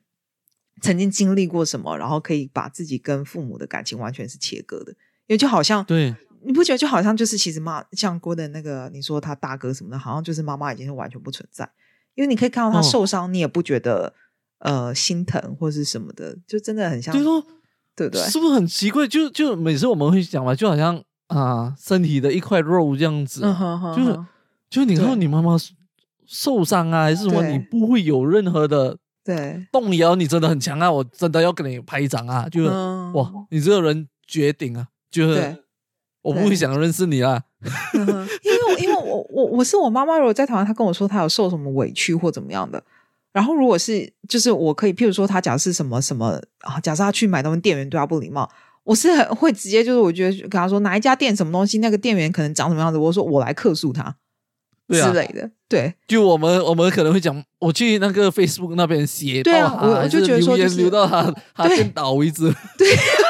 [0.81, 4.94] 曾经经历过什么，然后可以把自己跟父母的感情完全是切割的。
[5.28, 6.14] 也就好像，对，
[6.44, 11.70] 你不觉得就好像就是其实妈像郭的那个，你说他大哥什么的，好像就是妈妈已经是完全不存在，
[12.14, 14.12] 因为你可以看到他受伤，你也不觉得
[14.58, 17.40] 呃心疼或是什么的，就真的很像，就说
[17.94, 18.22] 对不对？
[18.22, 19.06] 是不是很奇怪？
[19.06, 23.42] 就就每次我们会讲嘛，就好像啊身体的一块肉这样子，
[23.94, 24.18] 就是
[24.70, 25.56] 就是你看你妈妈
[26.26, 32.70] 受伤啊，还是什么，你不会有任何的对动摇，你真的很强啊，我真的要给你拍一掌啊，就是
[33.14, 34.88] 哇，你这个人绝顶啊！
[35.11, 35.57] 就是
[36.23, 37.42] 我不会想认识你啦，
[37.94, 42.83] 因 为因为我我我是我妈妈，如果在台湾，她跟我说她有受什么委屈或怎么样的，
[43.33, 48.51] 然后如果是就是我可以，譬如说她假设什么什么啊，假设她去买东西，店员对她不礼貌，
[48.85, 54.14] 我是很会直接就是我觉得跟她说哪一家店什么东西，那个店员可能长什么样子，我说我来客诉他
[54.88, 62.88] 之类的，对，就我们我们可能会讲，我去那个 Facebook 那边写，对啊，我我就觉得说留到他他先倒为止， 对。
[62.88, 63.27] 就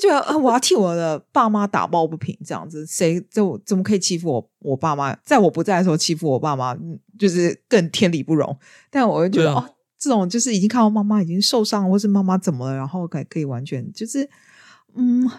[0.00, 4.50] 觉得啊，我要替我的爸妈打抱不平，这样子，谁就怎么可以欺负我？
[4.60, 6.76] 我爸妈在我不在的时候欺负我爸妈，
[7.18, 8.56] 就是更天理不容。
[8.90, 9.64] 但我就觉得，哦，
[9.98, 14.28] 这种就是已经看到妈妈已经受伤，或是妈妈怎么了，然后可可以完全就是，
[14.94, 15.30] 嗯。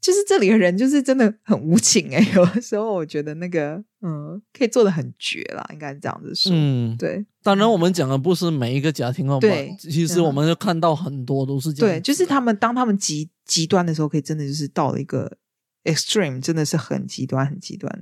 [0.00, 6.50] 就是这里的人就是真的很无情哎， 有的时候我觉得那个嗯，可以做的很绝啦，应该是这样子说。
[6.54, 7.24] 嗯，对。
[7.42, 9.76] 当然，我们讲的不是每一个家庭哦，对。
[9.78, 11.96] 其实我们就看到很多都是这样。
[11.96, 15.36] 对，就是他们当他们极极端的时候，可以真的就是到了一个
[15.84, 17.92] extreme，真的是很极端，很极端，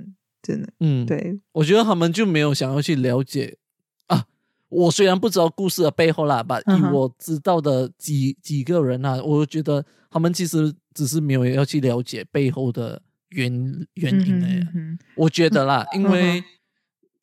[0.41, 0.69] 真的。
[0.79, 1.39] 嗯，对。
[1.51, 3.57] 我觉得他们就没有想要去了解
[4.07, 4.25] 啊。
[4.69, 10.73] 我虽然不知道故事的背后啦，把以我知道的几几个人啊，我觉得他们其实。
[10.95, 13.53] 只是没有要去了解背后的原
[13.93, 14.67] 原因哎，
[15.15, 16.43] 我觉得啦， 因为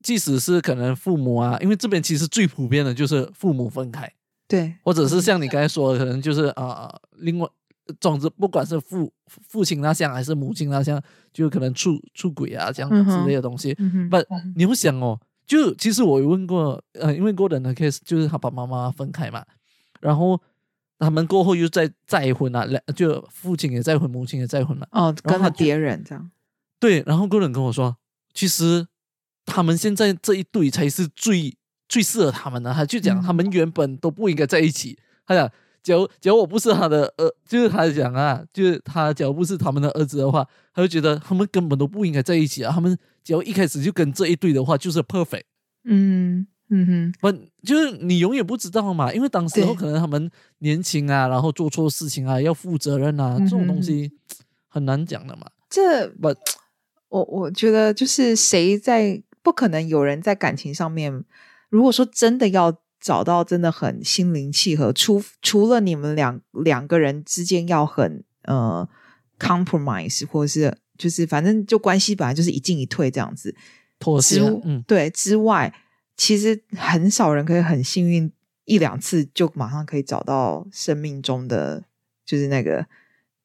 [0.03, 4.11] 即使是可能父母啊，因为这边其实最普遍的就是父母分开，
[4.49, 7.47] 对，或者是像你刚才说的，可能就是啊，另外
[8.01, 11.03] 总之不管是父父亲那项还是母亲那项，
[11.35, 13.75] 就可能出出轨啊这样之类的东西。
[14.09, 14.17] 不，
[14.55, 19.45] 你会想哦，就其实我有问过，呃，因为过人的 case 就是他爸爸妈妈分开嘛，
[20.01, 20.41] 然后。
[20.99, 24.89] 他们过后又再再婚了，两就父亲也再婚，母亲也再婚了。
[24.93, 26.31] 哦，跟了别人这样。
[26.79, 27.97] 对，然后个人跟我说，
[28.33, 28.87] 其实
[29.45, 31.57] 他们现在这一对才是最
[31.89, 32.73] 最适合他们的。
[32.73, 34.99] 他就讲，他们原本都不应该在一起。
[35.27, 35.51] 他讲，
[35.83, 42.73] 假如假如我不是他的儿，就是他讲啊，就是他假如不是他们的儿子的话，他就觉得他们根本都不应该在一起啊。
[42.73, 45.45] 他们假如一开始就跟这一对的话，就是 perfect。
[45.85, 49.13] 嗯嗯哼，不就是你永远不知道嘛？
[49.13, 54.11] 因为当时候可能他们年轻啊，然后做错事情啊，要负责任啊，这种东西
[54.67, 55.47] 很难讲的嘛。
[55.71, 56.29] 这不，
[57.09, 61.25] 我我觉得就是谁在不可能有人在感情上面，
[61.69, 68.89] 如果说真的要找到真的很心灵契合，除除了你们两两个人之间要很呃
[69.39, 73.55] compromise，或者是就是反正就关系本来就是一进一退这样子。
[74.21, 75.73] 之嗯，对之外，
[76.17, 78.31] 其实很少人可以很幸运
[78.65, 81.85] 一两次就马上可以找到生命中的，
[82.25, 82.87] 就是那个，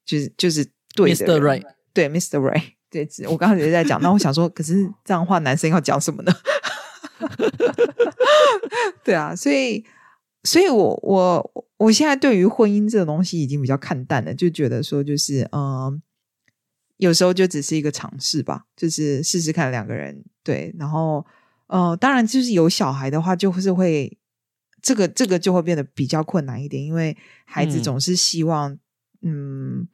[0.04, 2.38] 就是就是对的人，对，Mr.
[2.38, 6.32] Ray， 对，我刚刚也在讲，那我想说，可是这样的话男生要讲什么呢？
[9.04, 9.84] 对啊，所以，
[10.44, 16.02] 所以我我我现在对于婚姻这个东西已经比较看淡了，就觉得说，就是嗯。
[16.98, 21.26] 有时候就只是一个尝试吧，就是试试看两个人对，然后
[21.72, 24.18] 呃，当然就是有小孩的话，就是会
[24.82, 28.78] 这个这个就会变得比较困难一点，因为孩子总是希望
[29.22, 29.88] 嗯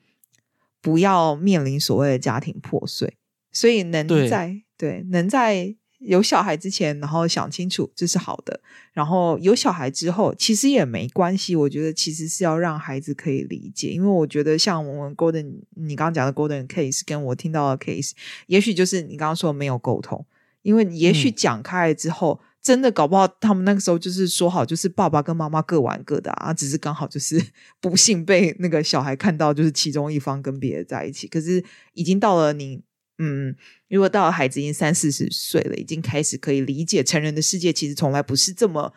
[0.83, 3.17] 不要面临所谓的家庭破碎，
[3.53, 5.77] 所以能在对能在。
[6.01, 8.61] 有小孩之前，然后想清楚这是好的。
[8.93, 11.57] 然后有小孩之后，其实也没关系。
[11.57, 18.13] 我觉得其实是要让孩子可以理解，因为我觉得像我们 Golden，你刚刚讲的 Golden case，跟我听到的 case，
[18.47, 20.25] 也许就是你刚刚说没有沟通。
[20.69, 27.43] 因为也许讲开了之后，真的搞不好他们那个时候就是说好，就是爸爸跟妈妈各玩各的啊，只是刚好就是
[27.81, 31.27] 不幸被那个小孩看到，就是其中一方跟别人在一起。
[31.27, 32.83] 可是已经到了你。
[33.21, 33.57] 嗯，
[33.89, 38.93] 如果到了孩子已经三四十岁了，已经开始可以理解成人的世界，其实从来不是这么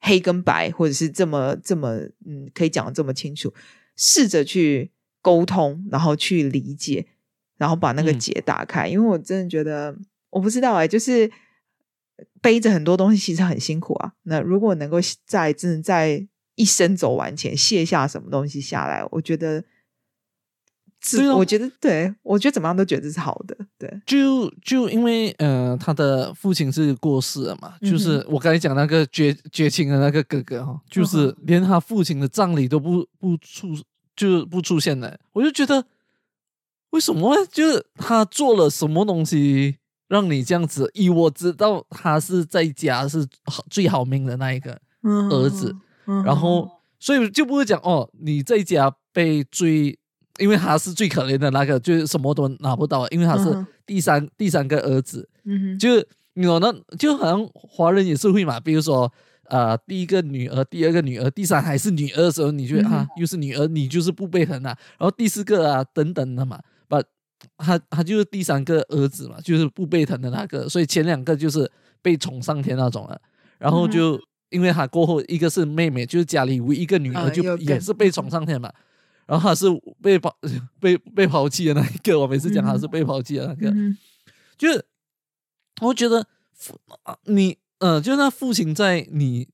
[0.00, 3.52] 黑跟白，或者是这么这么嗯，可以讲的这么清楚。
[3.94, 7.08] 试着去沟通，然后去理解，
[7.58, 8.88] 然后把那个结打开。
[8.88, 9.94] 因为我真的觉得，
[10.30, 11.30] 我不知道哎，就是
[12.40, 14.12] 背着很多东西，其实很辛苦啊。
[14.24, 19.64] 那如果能够在真的在一生走完前卸下什么东西下来，我觉得。
[21.00, 23.56] 是，我觉得对，我觉得怎么样都觉得是好的。
[23.78, 33.68] 对，就就因为呃，他的父亲是过世了嘛，就是我刚才讲那个绝绝情的那个哥哥哈，就是连他父亲的葬礼都不不出，
[34.16, 35.16] 就不出现了。
[35.34, 35.86] 我就觉得
[36.90, 37.46] 为什么？
[37.46, 39.76] 就是他做了什么东西
[40.08, 40.90] 让你这样子？
[40.94, 43.26] 以我知道他是在家是
[43.70, 44.78] 最好命的那一个
[45.30, 45.74] 儿子，
[46.24, 46.68] 然后
[46.98, 49.98] 所以就不会讲哦，你在家被追。
[50.38, 55.96] 因为他是最可怜的那个，就是什么都拿不到，因为他是第三第三个儿子，嗯，就
[56.34, 59.12] 有那就好像华人也是会嘛，比如说
[59.46, 66.77] 呃第一个女儿，第二个女儿，第三还是女儿的时候，你觉得啊又是女儿，你就是不被疼啊，然后第四个啊等等的嘛，把
[67.56, 71.70] 他他就是第三个儿子嘛，就是不被疼的那个，所以前两个就是
[72.02, 73.20] 被宠上天那种了，
[73.58, 74.20] 然后就
[74.50, 78.72] 因为他过后一个是妹妹，就是家里唯一一个女儿就也是被宠上天嘛。
[79.26, 79.66] 然后他是
[80.00, 80.34] 被抛
[80.80, 83.70] 被被抛弃的那一个，我每次讲他是被抛弃的那个，
[84.56, 84.82] 就是
[85.82, 86.80] 我觉得父
[87.24, 89.46] 你呃，就是那父亲在你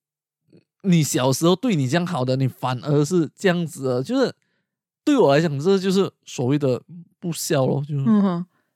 [0.83, 4.33] 你小时候对你这样好的，你反而是这样子的，就是
[5.05, 6.81] 对我来讲，这就是所谓的
[7.25, 7.83] 不孝咯。
[7.89, 8.05] 就是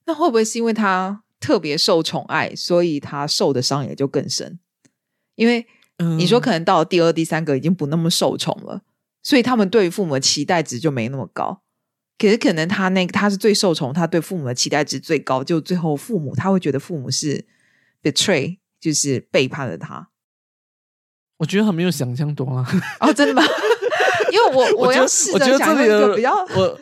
[0.07, 4.59] 那会不会是因为他特别受宠爱，所以他受的伤也就更深？
[5.35, 5.67] 因为
[6.17, 8.83] 你说可能到了第二、第三个已经不那么受宠了。
[9.23, 11.61] 所以他们对父母的期待值就没那么高，
[12.17, 17.45] 可是可能他那他是最受宠，他对父母的期待值最高，就最后父母他会觉得父母是
[18.03, 20.09] betray，就是背叛了他。
[21.39, 22.67] 我觉得他没有想象多啊！
[23.01, 23.43] 哦，真的吗？
[24.33, 26.81] 因为我我要 试着想一个比较我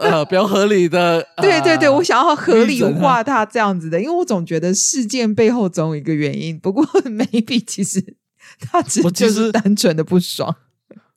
[0.00, 6.58] 呃比较合理的，对对对，我想要合理化他这样子的，因为我总觉得事件背后总有一个原因。
[6.58, 8.16] 不过 maybe 其实
[8.60, 10.54] 他只就是单纯的不爽。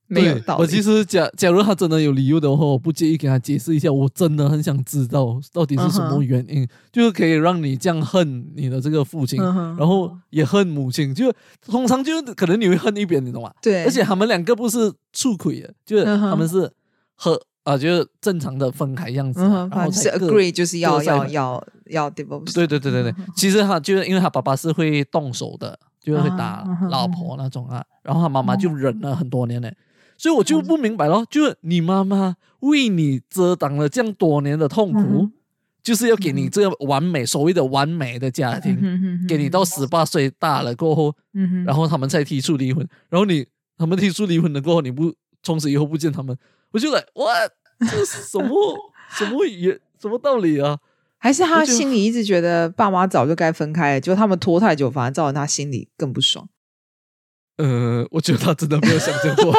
[0.05, 0.61] 没有道理。
[0.61, 3.91] 我其实假假如他真的有理由的话，我不介意给他解释一下。
[3.91, 11.15] 我真的很想知道到底是什么原因，就是可以让你这样恨你的这个父亲，然后也恨母亲。
[11.15, 11.33] 就
[11.65, 13.51] 通常就可能你会恨一边，你懂吗？
[13.59, 13.85] 对。
[13.85, 16.69] 而且他们两个不是出轨的，就是他们是
[17.15, 22.53] 和啊，就是正常的分开样子，然后是 agree，就是要要要要 divorce。
[22.53, 23.15] 对对对对对。
[23.35, 29.71] 其实他就是因为他爸爸是会动手的，就是会打老婆那种啊，然后他妈妈就忍了很多年呢。
[30.17, 35.27] 所以我就不明白咯，就是你妈妈为你遮挡了这样多年的痛苦，
[35.81, 38.77] 就是要给你这个完美所谓的完美的家庭，
[39.27, 41.13] 给你到十八岁大了过后，
[41.65, 43.45] 然后他们才提出离婚，然后你
[43.77, 46.37] 他们提出离婚了过后，你不从此以后不见他们，
[46.73, 47.33] 我就来哇，
[47.89, 48.77] 这是什么
[49.17, 50.77] 什么也什么道理啊？
[51.17, 56.49] 还是他心里一直觉得爸妈早就该分开了，就他们拖太久，反而造成他心里更不爽。
[57.57, 59.53] 呃，我觉得他真的没有想这过。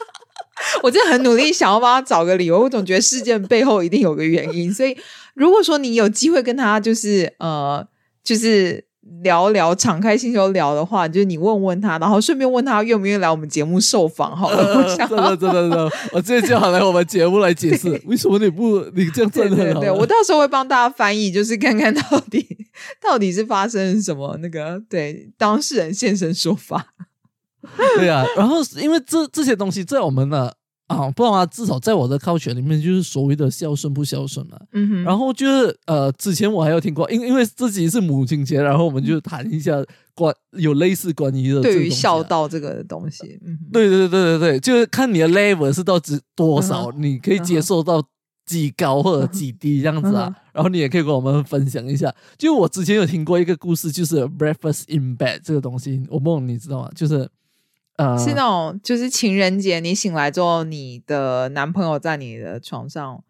[0.82, 4.72] 我真的很努力想要帮他找个理由，我总觉得事件背后一定有个原因。
[4.72, 4.96] 所以，
[5.34, 7.86] 如果说你有机会跟他就是呃，
[8.22, 8.84] 就是
[9.22, 14.36] 聊聊，敞开心胸聊的话，就是你问问他，然后顺便问他愿不愿意来我们节目受访。
[14.36, 19.80] 好了，真的真的真的，我直接叫他来我们节目来解释为什么你不你这样真的很好。
[19.80, 22.46] 对我到时候会帮大家翻译，就是看看到底
[23.02, 26.94] 到底是发生什么那个对当事人现身说法。
[27.96, 30.57] 对啊，然后因为这这些东西在我们的。
[30.88, 34.58] 啊，不然啊，至少在我的靠选里面，就是所谓的孝顺不孝顺嘛。
[34.72, 35.02] 嗯哼。
[35.04, 39.72] 然后就是呃，之前我还有听过，因因为自己是母亲节，然后我们就谈一下
[40.14, 43.38] 关有类似关于的对于孝道这个东西。
[43.44, 48.02] 嗯，对对对对对，就是看你的 level 是到几多少，你可以接受到
[48.46, 50.34] 几高或者几低这样子啊。
[50.54, 52.10] 然后你也可以跟我们分享一下。
[52.38, 56.90] 就我之前有听过一个故事，就是 breakfast in bed 这个东西，我梦你知道吗？
[56.94, 57.28] 就是。
[58.18, 63.22] 是那种，就是情人节你醒来之后，你的男朋友在你的床上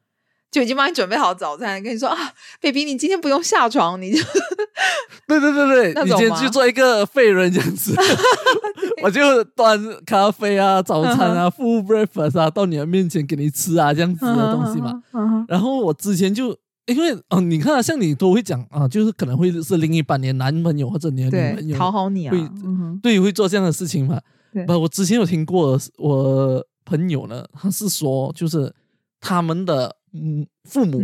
[0.51, 2.17] 就已经帮你准备好早餐，跟你说啊
[2.61, 4.23] ，baby，你今天不用下床，你就
[5.27, 7.95] 对对对对，你今天去做一个废人这样子，
[9.03, 15.03] 我就端咖啡啊、早餐啊、full breakfast 啊到你的面前给你吃啊这样子的东西嘛。
[15.49, 16.57] 然后我之前就
[16.87, 22.31] 因为哦，你看像你都会讲啊，就是可能会是另一半年男朋友或者你的女朋友讨好你啊，
[23.03, 24.19] 对，会做这样的事情嘛。
[24.67, 28.75] 不，我之前有听过，我朋友呢，他是说，就是
[29.21, 31.03] 他们的嗯父母，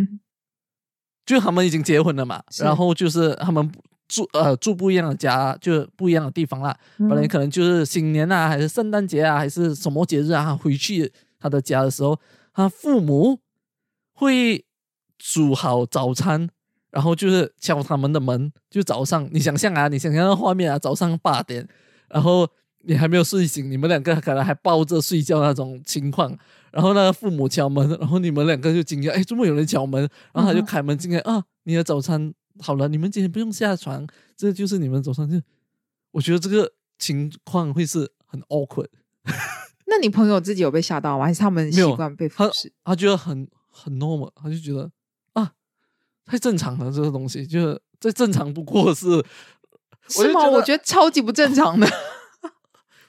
[1.27, 3.71] 就他们已经结婚了嘛，然后就是他们
[4.09, 6.75] 住呃住不一样的家，就不一样的地方啦。
[6.99, 12.19] 本来可能就是新年啊，还是圣诞节啊，还是什么节日啊，回去他的家的时候，
[12.53, 13.39] 他父母
[14.15, 14.65] 会
[15.19, 16.49] 煮好早餐，
[16.91, 21.69] 然后就是敲他们的门，就早上，你想象啊，你想象那画面啊，早上八点，
[22.09, 22.49] 然后。
[22.87, 26.37] 你还没有睡醒，你们两个可能还抱着睡觉那种情况，
[26.71, 30.09] 然后那个，父母敲门，然后你们两个就惊讶，哎，怎么有人敲门？
[30.33, 34.07] 然后他就开门进来啊，你的早餐好了，你们今天不用下床，
[34.37, 35.29] 这就是你们早餐。
[35.31, 35.41] 就
[36.13, 38.89] 我觉得这个情况会是很 awkward。
[39.87, 41.25] 那你朋友自己有被吓到吗？
[41.25, 42.73] 还是他们习惯被服侍？
[42.85, 44.91] 他觉得很很 normal，他就觉得
[45.33, 45.53] 啊，
[46.25, 49.25] 太正常了，这个东西就是再正常不过是，
[50.09, 50.49] 是吗？
[50.49, 51.89] 我觉得超级不正常的。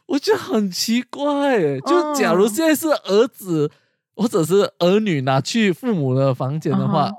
[0.08, 3.72] 我觉得很奇怪，就假如现在是儿子
[4.16, 7.12] 或者是儿女拿去父母的房间的话，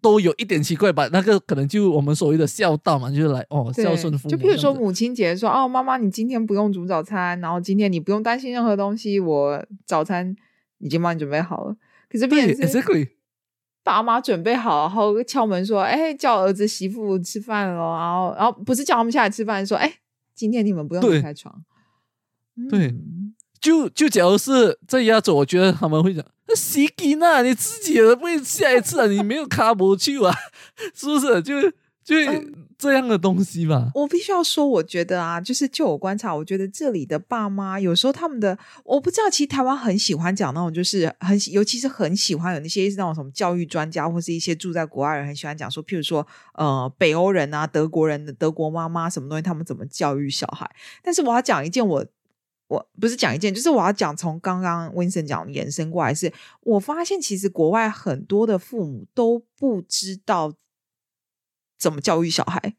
[0.00, 1.08] 都有一点奇怪吧？
[1.12, 4.30] 那个可能就我们所谓的孝道嘛，就是来哦孝顺父母。
[4.30, 10.34] 就譬如说母亲节说哦，妈妈你今天不用煮早餐，然后今天你不用担心任何东西，我早餐
[10.78, 11.76] 已经帮你准备好了。
[12.08, 12.82] 可是变成是
[13.84, 19.92] 爸妈准备好，然后敲门说哎叫儿子媳妇吃饭了，然后然后不是叫他们下来吃饭，说哎
[20.34, 21.62] 今天你们不用离开床。
[22.68, 22.94] 对，
[23.60, 30.34] 就就假如是在压轴，我觉得他们会讲：“那洗给那你自己的不会下一次啊，你没有卡不去啊，
[30.94, 31.40] 是不是？
[31.42, 31.62] 就
[32.04, 32.16] 就
[32.76, 50.68] 这样的东西嘛。”我必须要说，我觉得啊，就是就我观察，我觉得这里的爸妈有时候他们的，我不知道，其实台湾很喜欢讲那种，就是很尤其是很喜欢有那些那种什么教育专家，或是一些住在国外人很喜欢讲说，譬如说呃北欧人啊、德国人的德国妈妈什么东西，他们怎么教育小孩。
[51.04, 52.04] 但是我要讲一件我。
[52.72, 60.54] 我不是讲一件，就是我要讲从刚刚 Vincent 讲延伸过来，是我发现其实国外很多的父母都不知道
[61.78, 62.74] 怎么教育小孩。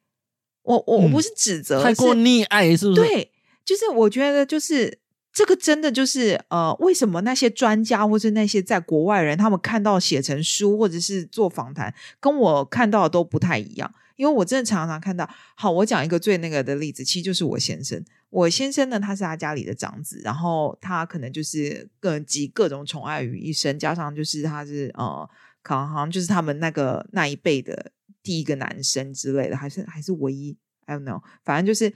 [0.63, 3.01] 我我我不是指责，太过溺爱是不是？
[3.01, 3.31] 对，
[3.63, 4.99] 就是我觉得就是
[5.31, 13.93] 这个真的就是呃，为什么那些专家或是那些在国外人，他们看到写成书或者是做访谈，跟我看到的都不太一样。
[14.15, 18.03] 因为我真的常常看到，好，我讲一个最那个的例子，其实就是我先生。
[18.29, 25.29] 我先生呢，他是他家里的长子，然后他可能就是各集各种宠爱于一身，加上就是他是呃，
[25.61, 27.91] 可能好像就是他们那个那一辈的
[28.23, 31.93] 第一个男生之类的，还是还是唯一，I don't know，反正就是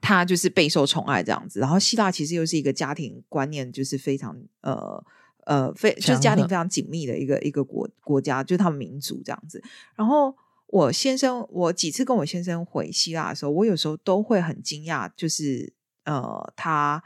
[0.00, 1.60] 他就是备受宠爱这样子。
[1.60, 5.04] 然后希腊其实又是一个家庭观念就是非常呃
[5.44, 9.62] 呃非就是家庭非常紧密的一个一个国国家，就是他们民族这样子。
[9.94, 10.34] 然后。
[10.72, 15.70] 我先生，我几次跟我先生回希腊的时候，我有时候都会很惊讶，就是
[16.04, 17.02] 呃，他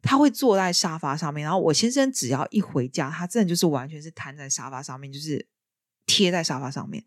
[0.00, 5.46] 他会坐在沙发上面，然后我先生只要一回家，他真的就是完全是瘫在沙发上面，就是
[6.06, 7.04] 贴在沙发上面，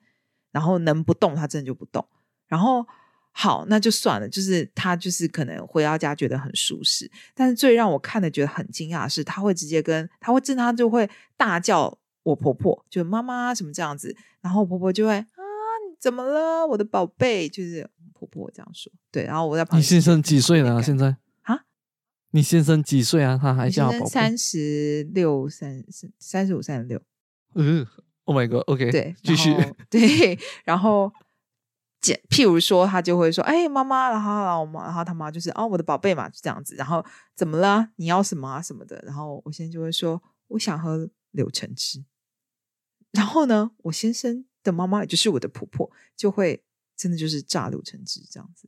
[0.51, 2.07] 然后能不动他真的就不动。
[2.45, 2.85] 然后
[3.31, 4.29] 好，那就算了。
[4.29, 15.25] 就是他就是可能回到家觉得很舒适，但是最让我看的觉得很惊讶的是，他会直接跟他会正他就会大叫我婆婆，就妈妈什么这样子，然后我婆婆就会，
[16.03, 17.47] 怎么了，我的宝贝？
[17.47, 18.91] 就是婆婆这样说。
[19.09, 19.79] 对，然后我在旁边。
[19.79, 20.83] 你先生几岁了？
[20.83, 21.63] 现在啊？
[22.31, 23.39] 你先生几岁啊？
[23.41, 24.05] 他还叫宝贝？
[24.07, 27.01] 三十六，三三三十五，三十六。
[27.55, 27.87] 嗯
[28.25, 29.55] ，Oh my God，OK，对，继续
[29.89, 31.13] 对，然后。
[32.29, 36.75] 譬如说，他就会说：“哎，妈妈，然后然后妈，然后他妈就是哦，我的宝贝嘛，就这样子。
[36.75, 37.01] 然后
[37.33, 37.87] 怎么了？
[37.95, 39.01] 你要什么啊什么的？
[39.05, 42.03] 然后我先生就会说，我想喝柳橙汁。
[43.11, 46.63] 然后呢，我先生的妈妈也就是我的婆婆，就会
[46.95, 48.67] 真的就是榨柳橙汁这样子，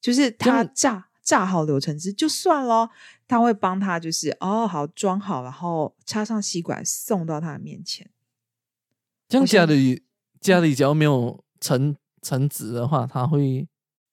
[0.00, 2.90] 就是她榨榨好柳橙汁就算了，
[3.28, 8.10] 她会帮她就是哦好装好，然后插上吸管送到她的面前。
[9.28, 10.02] 这样家里
[10.40, 11.96] 家里只要没有橙。
[12.22, 13.66] 橙子的话，她会，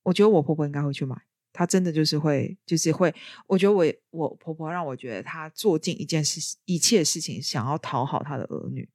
[0.04, 1.14] 我觉得我婆婆应该会去买。
[1.52, 3.14] 她真的就是会，就是会。
[3.48, 8.88] 我觉得我我婆婆让我觉得她做尽一件事，一切事情想要讨好她的儿女。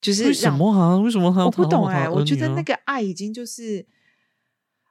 [0.00, 0.96] 就是为什么啊？
[0.96, 2.08] 为什么他我不懂哎？
[2.08, 3.84] 我觉得那个爱已经就是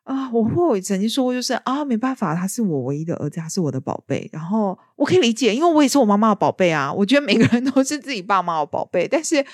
[0.04, 4.30] 啊，我婆婆曾经说过，就是啊，没办法，他是我唯一的儿子，他是我的宝贝。
[4.32, 6.92] 然后我可以理解，因为我也是我妈妈的宝贝啊。
[6.94, 9.46] 我觉得每个人都是自己爸妈的宝贝，但是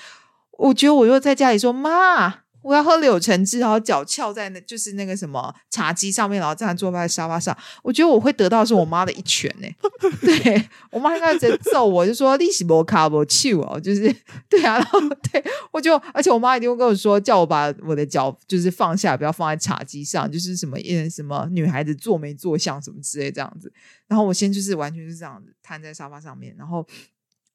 [0.58, 2.43] 我觉得我又在家里说妈。
[2.64, 7.54] 我要喝柳橙汁，然后脚翘在那，就是那个什么茶几上面，然后这样坐在沙发上。
[7.82, 9.68] 我觉得我会得到是我妈的一拳呢。
[10.22, 14.10] 对我妈应该直接揍我，就说利息不卡不去哦，就是
[14.48, 14.78] 对啊。
[14.78, 14.98] 然后
[15.30, 20.78] 对我就，而且我妈一定会跟我说，叫我把我的脚就是放下，不要放在茶几上，就是什么
[21.10, 23.70] 什么女孩子坐没坐相什么之类这样子。
[24.08, 26.86] 然后我先就是完全是这样子瘫在沙发上面，然后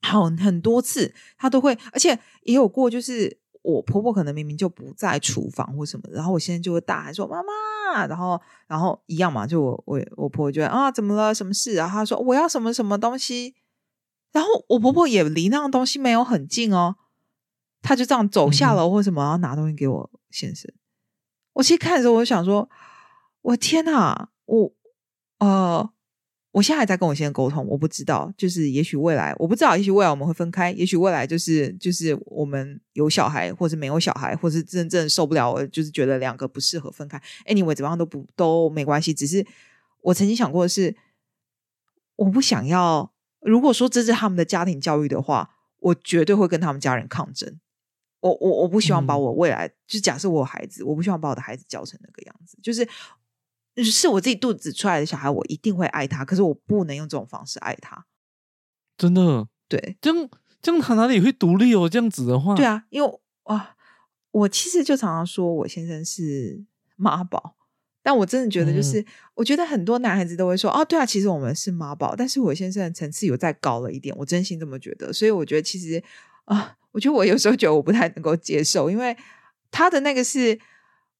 [0.03, 3.39] 好很多次她都会，而且也有过就是。
[3.61, 11.33] 我婆婆可能明明就不在厨房或什么，然后我现在就会大喊说：“妈妈！”然后，然后一样嘛，就我我我婆婆就啊，怎么了？
[11.33, 11.73] 什么事？
[11.75, 13.55] 然后她说：“我要什么什么东西。”
[14.31, 16.95] 然后我婆婆也离那样东西没有很近哦，
[17.81, 20.71] 她就这样走下楼或什么，然后拿东西给我先生。
[21.53, 22.69] 我其实看的时候，我就想说
[23.41, 24.29] ：“我天哪！
[24.45, 24.71] 我
[25.39, 25.89] 呃。”
[26.51, 37.21] 我现在还在跟我先生沟通，我不知道，就是也许未来我不知道，也许未来我们会分开，也许未来就是就是我们有小孩，或者没有小孩，或是真正受不了，我就是觉得两个不适合分开。
[37.45, 39.13] Anyway，怎么样都不都没关系。
[39.13, 39.45] 只是
[40.01, 40.95] 我曾经想过的是，
[42.15, 43.13] 我不想要。
[43.41, 47.59] 如果说这是他们的家庭教育的话，我绝对会跟他们家人抗争。
[48.21, 52.89] 我我我不希望把我未来，就假设我有孩子，我不希望把我的孩子教成那个样子，就是。
[53.83, 56.25] 是我自己肚子出来的小孩，我一定会爱他。
[56.25, 58.05] 可是我不能用这种方式爱他，
[58.97, 59.47] 真的。
[59.67, 60.29] 对，这样
[60.63, 61.87] 这样他哪里会独立哦？
[61.87, 63.75] 这样子的话，对啊，因为啊，
[64.31, 66.65] 我其实就常常说我先生是
[66.95, 67.55] 妈宝，
[68.01, 69.05] 但我真的觉得，就是
[69.35, 75.13] 我觉得很多男孩子都会说，哦，对啊，其实我们是妈宝，但是我先生的层次有再高了一点，我真心这么觉得。
[75.13, 76.03] 所以我觉得，其实
[76.45, 79.15] 啊，我觉得我有时候觉得我不太能够接受，因为
[79.69, 80.59] 他的那个是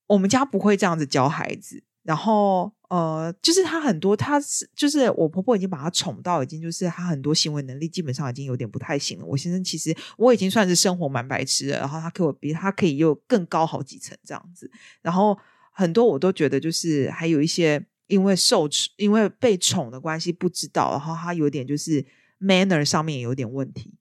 [0.07, 1.83] 我们家不会这样子教孩子。
[2.09, 9.25] 然后，呃，就是他很多，他是就是我婆婆已经把他宠到已经就是他很多行为能力基本上已经有点不太行了。
[9.27, 14.71] 我先生其实我已经算是生活蛮白痴的，然后他给我比他可以又更高好几层这样子。
[15.03, 15.37] 然后
[15.71, 22.03] 很多我都觉得就是还有一些因为受因为被宠的关系不知道，然后他有点就是
[22.39, 23.93] manner 上面有点问题，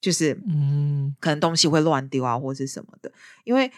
[0.00, 3.10] 就是嗯，可能东西会乱丢啊或者是什么的，
[3.42, 3.68] 因为。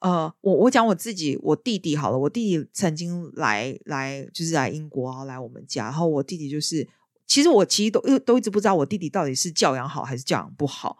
[0.00, 6.88] 呃，我我讲我自己，我弟弟好了，我弟弟曾经来来就是来英国啊，来我们家，然后我弟弟就是，
[7.26, 10.96] 其实我其实都都一直不知道我弟弟到底是教养好还是教养不好。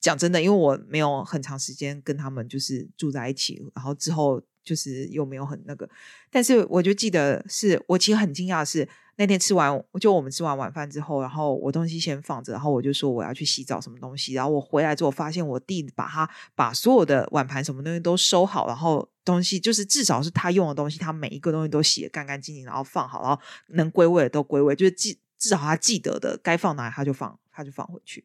[0.00, 5.88] 讲真的，因为我没有很长时间跟他们就是住在一起，然后之后就是又没有很那个，
[6.30, 8.88] 但是我就记得是我其实很惊讶的是。
[9.16, 14.34] 那天吃完，就我们吃完晚饭之后，然后我东西先放着，然后我就说我要去洗澡，什么东西。
[14.34, 28.24] 然后我回来之后，发现我弟把他把所有的碗盘什么东西都收好，然后东西就是至少是他用的东西，他每一个东西都洗的干干净净，然后放好，然后能归位的都归位，就是记至少他记得的该放哪里他就放，他就放回去。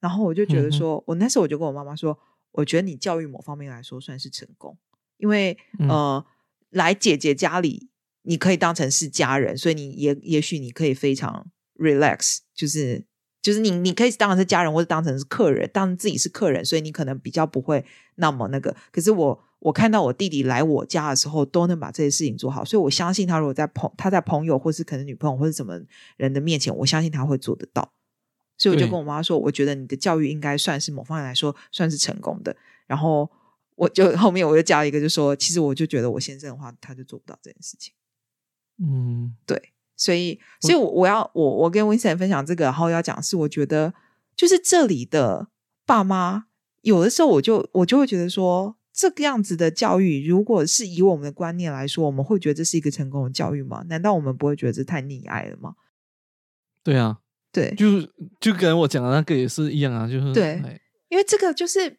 [0.00, 2.18] 然后我就觉得说，我那时候我就跟我妈妈说，
[2.50, 4.76] 我觉得你教育某方面来说算是成功，
[5.16, 5.56] 因为
[5.88, 6.24] 呃，
[6.70, 7.88] 来姐姐家里。
[8.24, 11.46] 你可以当成是家人，所以你也也许你可以非常
[11.76, 13.04] relax，就是
[13.40, 17.84] 就是你你可以当成是家人，或者当成是客人，当自己是客人，所以你可能比较不会
[18.16, 18.74] 那么那个。
[18.90, 25.80] 可是我我看到我弟弟来我家的时候，都能把这些事情做好，所以我相信他如果在朋他在朋友或是可能女朋友或是什么
[26.16, 27.92] 人的面前，我相信他会做得到。
[28.56, 32.56] 所以我就跟我妈说，我觉得你的教育应该算是某方面来说算是成功的。
[32.86, 33.28] 然后
[33.74, 37.92] 我就后面我就加一个，就说其实我就觉得我先生的话，他就做不到这件事情。
[38.78, 43.94] 嗯，对，所以所以我要我我跟 Vincent 分享这个，然后要讲是我觉得
[44.34, 45.48] 就是这里的
[45.86, 46.46] 爸妈
[46.82, 53.84] 有的时候我就我就会觉得说这个样子的教育，如果是以我们的观念来说，我们会觉得这是一个成功的教育吗？
[53.88, 55.74] 难道我们不会觉得这太溺爱了吗？
[56.82, 57.18] 对啊，
[57.52, 58.00] 对，就
[58.40, 60.60] 就跟我讲的那个也是一样啊，就是对，
[61.08, 61.98] 因为这个就是。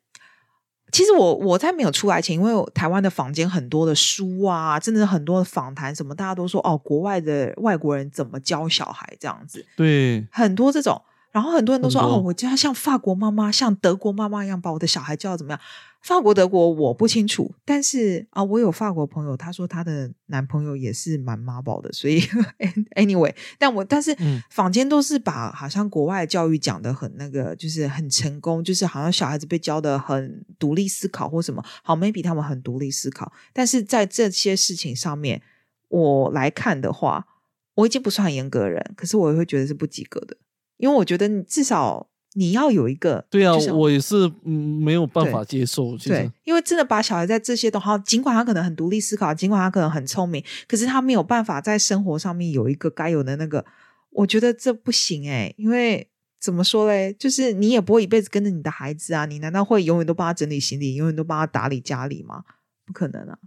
[0.92, 11.02] 其实我我在没有出来前，因为台湾的坊间很多的书啊，真的很多的访谈什么，大家都说哦，国外的外国人怎么教小孩这样子，对，很多这种。
[11.36, 15.60] 然后很多人都说哦，我就要像法国妈妈、像德国妈妈一样把我的小孩教怎么样？
[16.02, 22.22] 法国、德国我不清楚，但是啊，我有法国朋友，他说他的男朋友也是蛮妈宝的，所以
[22.96, 24.16] anyway，但我但是
[24.50, 35.42] 坊间都是把好像国外教育讲的很那个，就是很成功，就是好像小孩子被教的很独立思考或什么，好 maybe 他们很独立思考，但是在这些事情上面，
[35.90, 37.28] 我来看的话，
[37.74, 40.38] 我已经不是很严格的人，可是我也会觉得是不及格的。
[40.78, 45.98] 因为我觉得你至少你要有一个对啊，我也是没有办法接受。
[45.98, 53.66] 对，因为真的把小孩在这些都好，尽管他可能很独立思考，尽管他可能很聪明，可是他没有办法在生活上面有一个该有的那个，
[54.10, 55.54] 我觉得这不行哎。
[55.58, 56.10] 因为
[56.40, 62.44] 怎么说嘞，就是你也不会一辈子跟着你的孩子啊，你难道会永远都帮他整理行李，永远都帮他打理家里吗？
[62.86, 63.40] 不可能啊，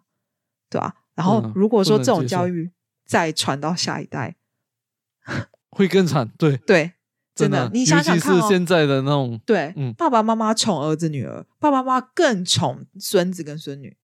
[0.71, 0.95] 对吧？
[1.15, 2.71] 然后如果说这种教育
[3.05, 4.37] 再传到下一代，
[5.71, 6.31] 会更惨。
[6.39, 6.93] 对对。
[7.39, 13.97] 真的，你想想看哦，现在的那种对，爸爸妈妈宠儿子女儿，爸爸妈妈更宠孙子跟孙女，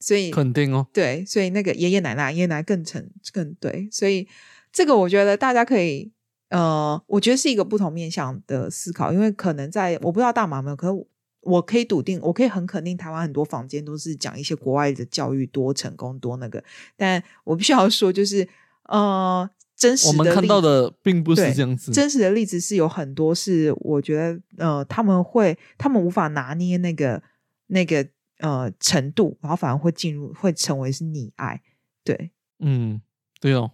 [0.00, 4.26] 所以肯定哦，对，所以那个爷爷奶奶、爷爷奶奶更成更对，所以
[4.72, 6.10] 这个我觉得大家可以，
[6.48, 11.06] 呃，我觉得是一个不同面向的思考，因为可能在我不知道大马没有，可是
[11.42, 16.64] 我可以笃定，我可以很肯定，台湾很多房间都是讲一些国外的教育多成功多那个，
[16.96, 18.48] 但我必须要说，就是
[18.88, 19.48] 呃。
[19.76, 21.92] 真实我们看到的并不是这样子。
[21.92, 27.22] 真实的例子是有很多，是我觉得呃，他们会他们无法拿捏那个
[27.66, 28.06] 那个
[28.38, 31.60] 呃程度，然后反而会进入会成为是溺爱。
[32.02, 33.00] 对，嗯，
[33.40, 33.72] 对哦。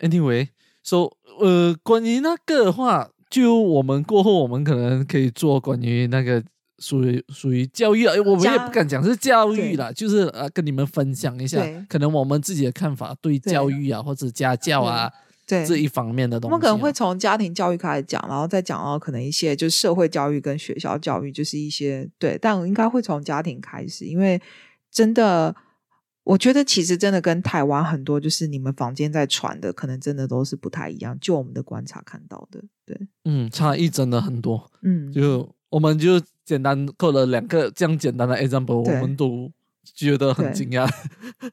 [0.00, 0.48] Anyway，
[0.82, 6.42] 说呃，关于那个的话，就我们过后，我们可能可以做关于那个。
[6.80, 15.12] 属于属于教育啊，我们也不敢讲是教育啦，就是呃跟你们分享一下，可能我们自己的看法对教育啊或者家教啊
[15.46, 24.40] 这一方面的东西，我们可能会从家庭教育开始讲，然后再讲到可能一些就是社会教育跟学校教育，就是一些对，但我应该会从家庭开始，因为
[24.90, 25.54] 真的，
[26.22, 36.20] 我觉得其实真的跟台湾很多就是你们房间在传的，可能真的都是不太一样，就我们的观察看到的，对，嗯，差异真的很多，嗯，就我们就。
[36.42, 39.48] 简单扣了两个这样简单的 example，我们都
[39.84, 40.90] 觉得很惊讶。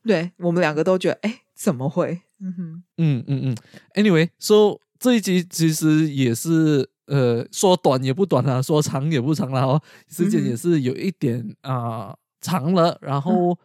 [0.03, 2.19] 对我们两个都觉得，哎，怎么会？
[2.39, 3.57] 嗯哼，嗯嗯嗯。
[3.93, 12.97] Anyway，so 这一集其实也是呃，说短也不短了，说长也不长了哦，时间也是有一点啊长了。
[12.99, 13.55] 然后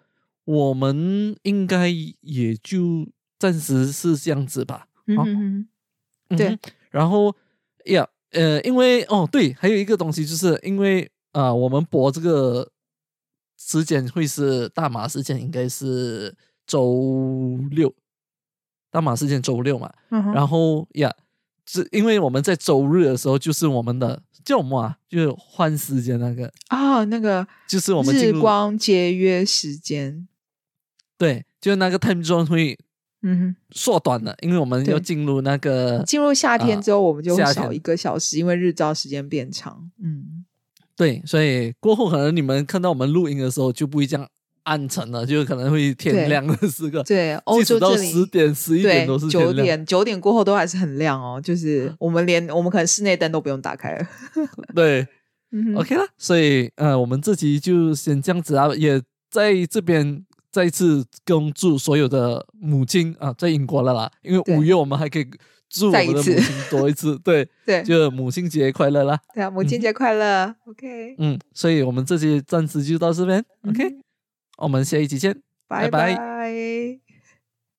[0.45, 1.89] 我们应该
[2.21, 4.87] 也就暂时是这样子吧。
[5.07, 5.67] 嗯
[6.29, 6.59] 嗯，对。
[6.91, 7.35] 然后
[7.87, 11.11] 呀，呃，因为哦，对，还有一个东西，就是因为。
[11.33, 12.71] 啊，我们播这个
[13.57, 17.91] 时间会是大马时间，应该是周六。
[18.91, 21.11] 大马时间周六嘛，然后呀，
[21.65, 24.99] 是因为我们在周日的时候，就是我们的叫什么啊？
[25.09, 30.29] 就是换时间那个啊，那个就是我们日光节约时间。
[31.17, 32.79] 对，就是那个 time zone 会
[33.23, 39.91] 嗯缩短了，因为我们要进入那个进入夏天之后，我们就少一个小时，因为日照时间变长。
[40.03, 40.45] 嗯。
[40.95, 44.29] 对，所以过后可能你们看到我们录音的时候就不会这样
[44.65, 47.03] 暗沉了，就可能会天亮的时刻。
[47.03, 51.41] 对，欧洲到十点、十一点都是九点，九点过后都还是很亮哦。
[51.43, 54.07] 就是我们连我们可能室内灯都不用打开了。
[54.77, 55.05] 对
[55.75, 56.05] ，OK 了。
[56.19, 65.27] 所以呃，我们这集就先这样子啊，也在这边再一次恭祝所有的母亲啊，在英国了啦，因为五月我们还可以。
[65.75, 69.19] 祝我们的母亲多一次，对 对，就母亲节快乐啦！
[69.33, 71.15] 对啊，母亲节快乐，OK。
[71.17, 73.97] 嗯，所以我们这期暂时就到这边，OK。
[74.59, 75.35] 我们下一期见，
[75.67, 76.15] 拜拜。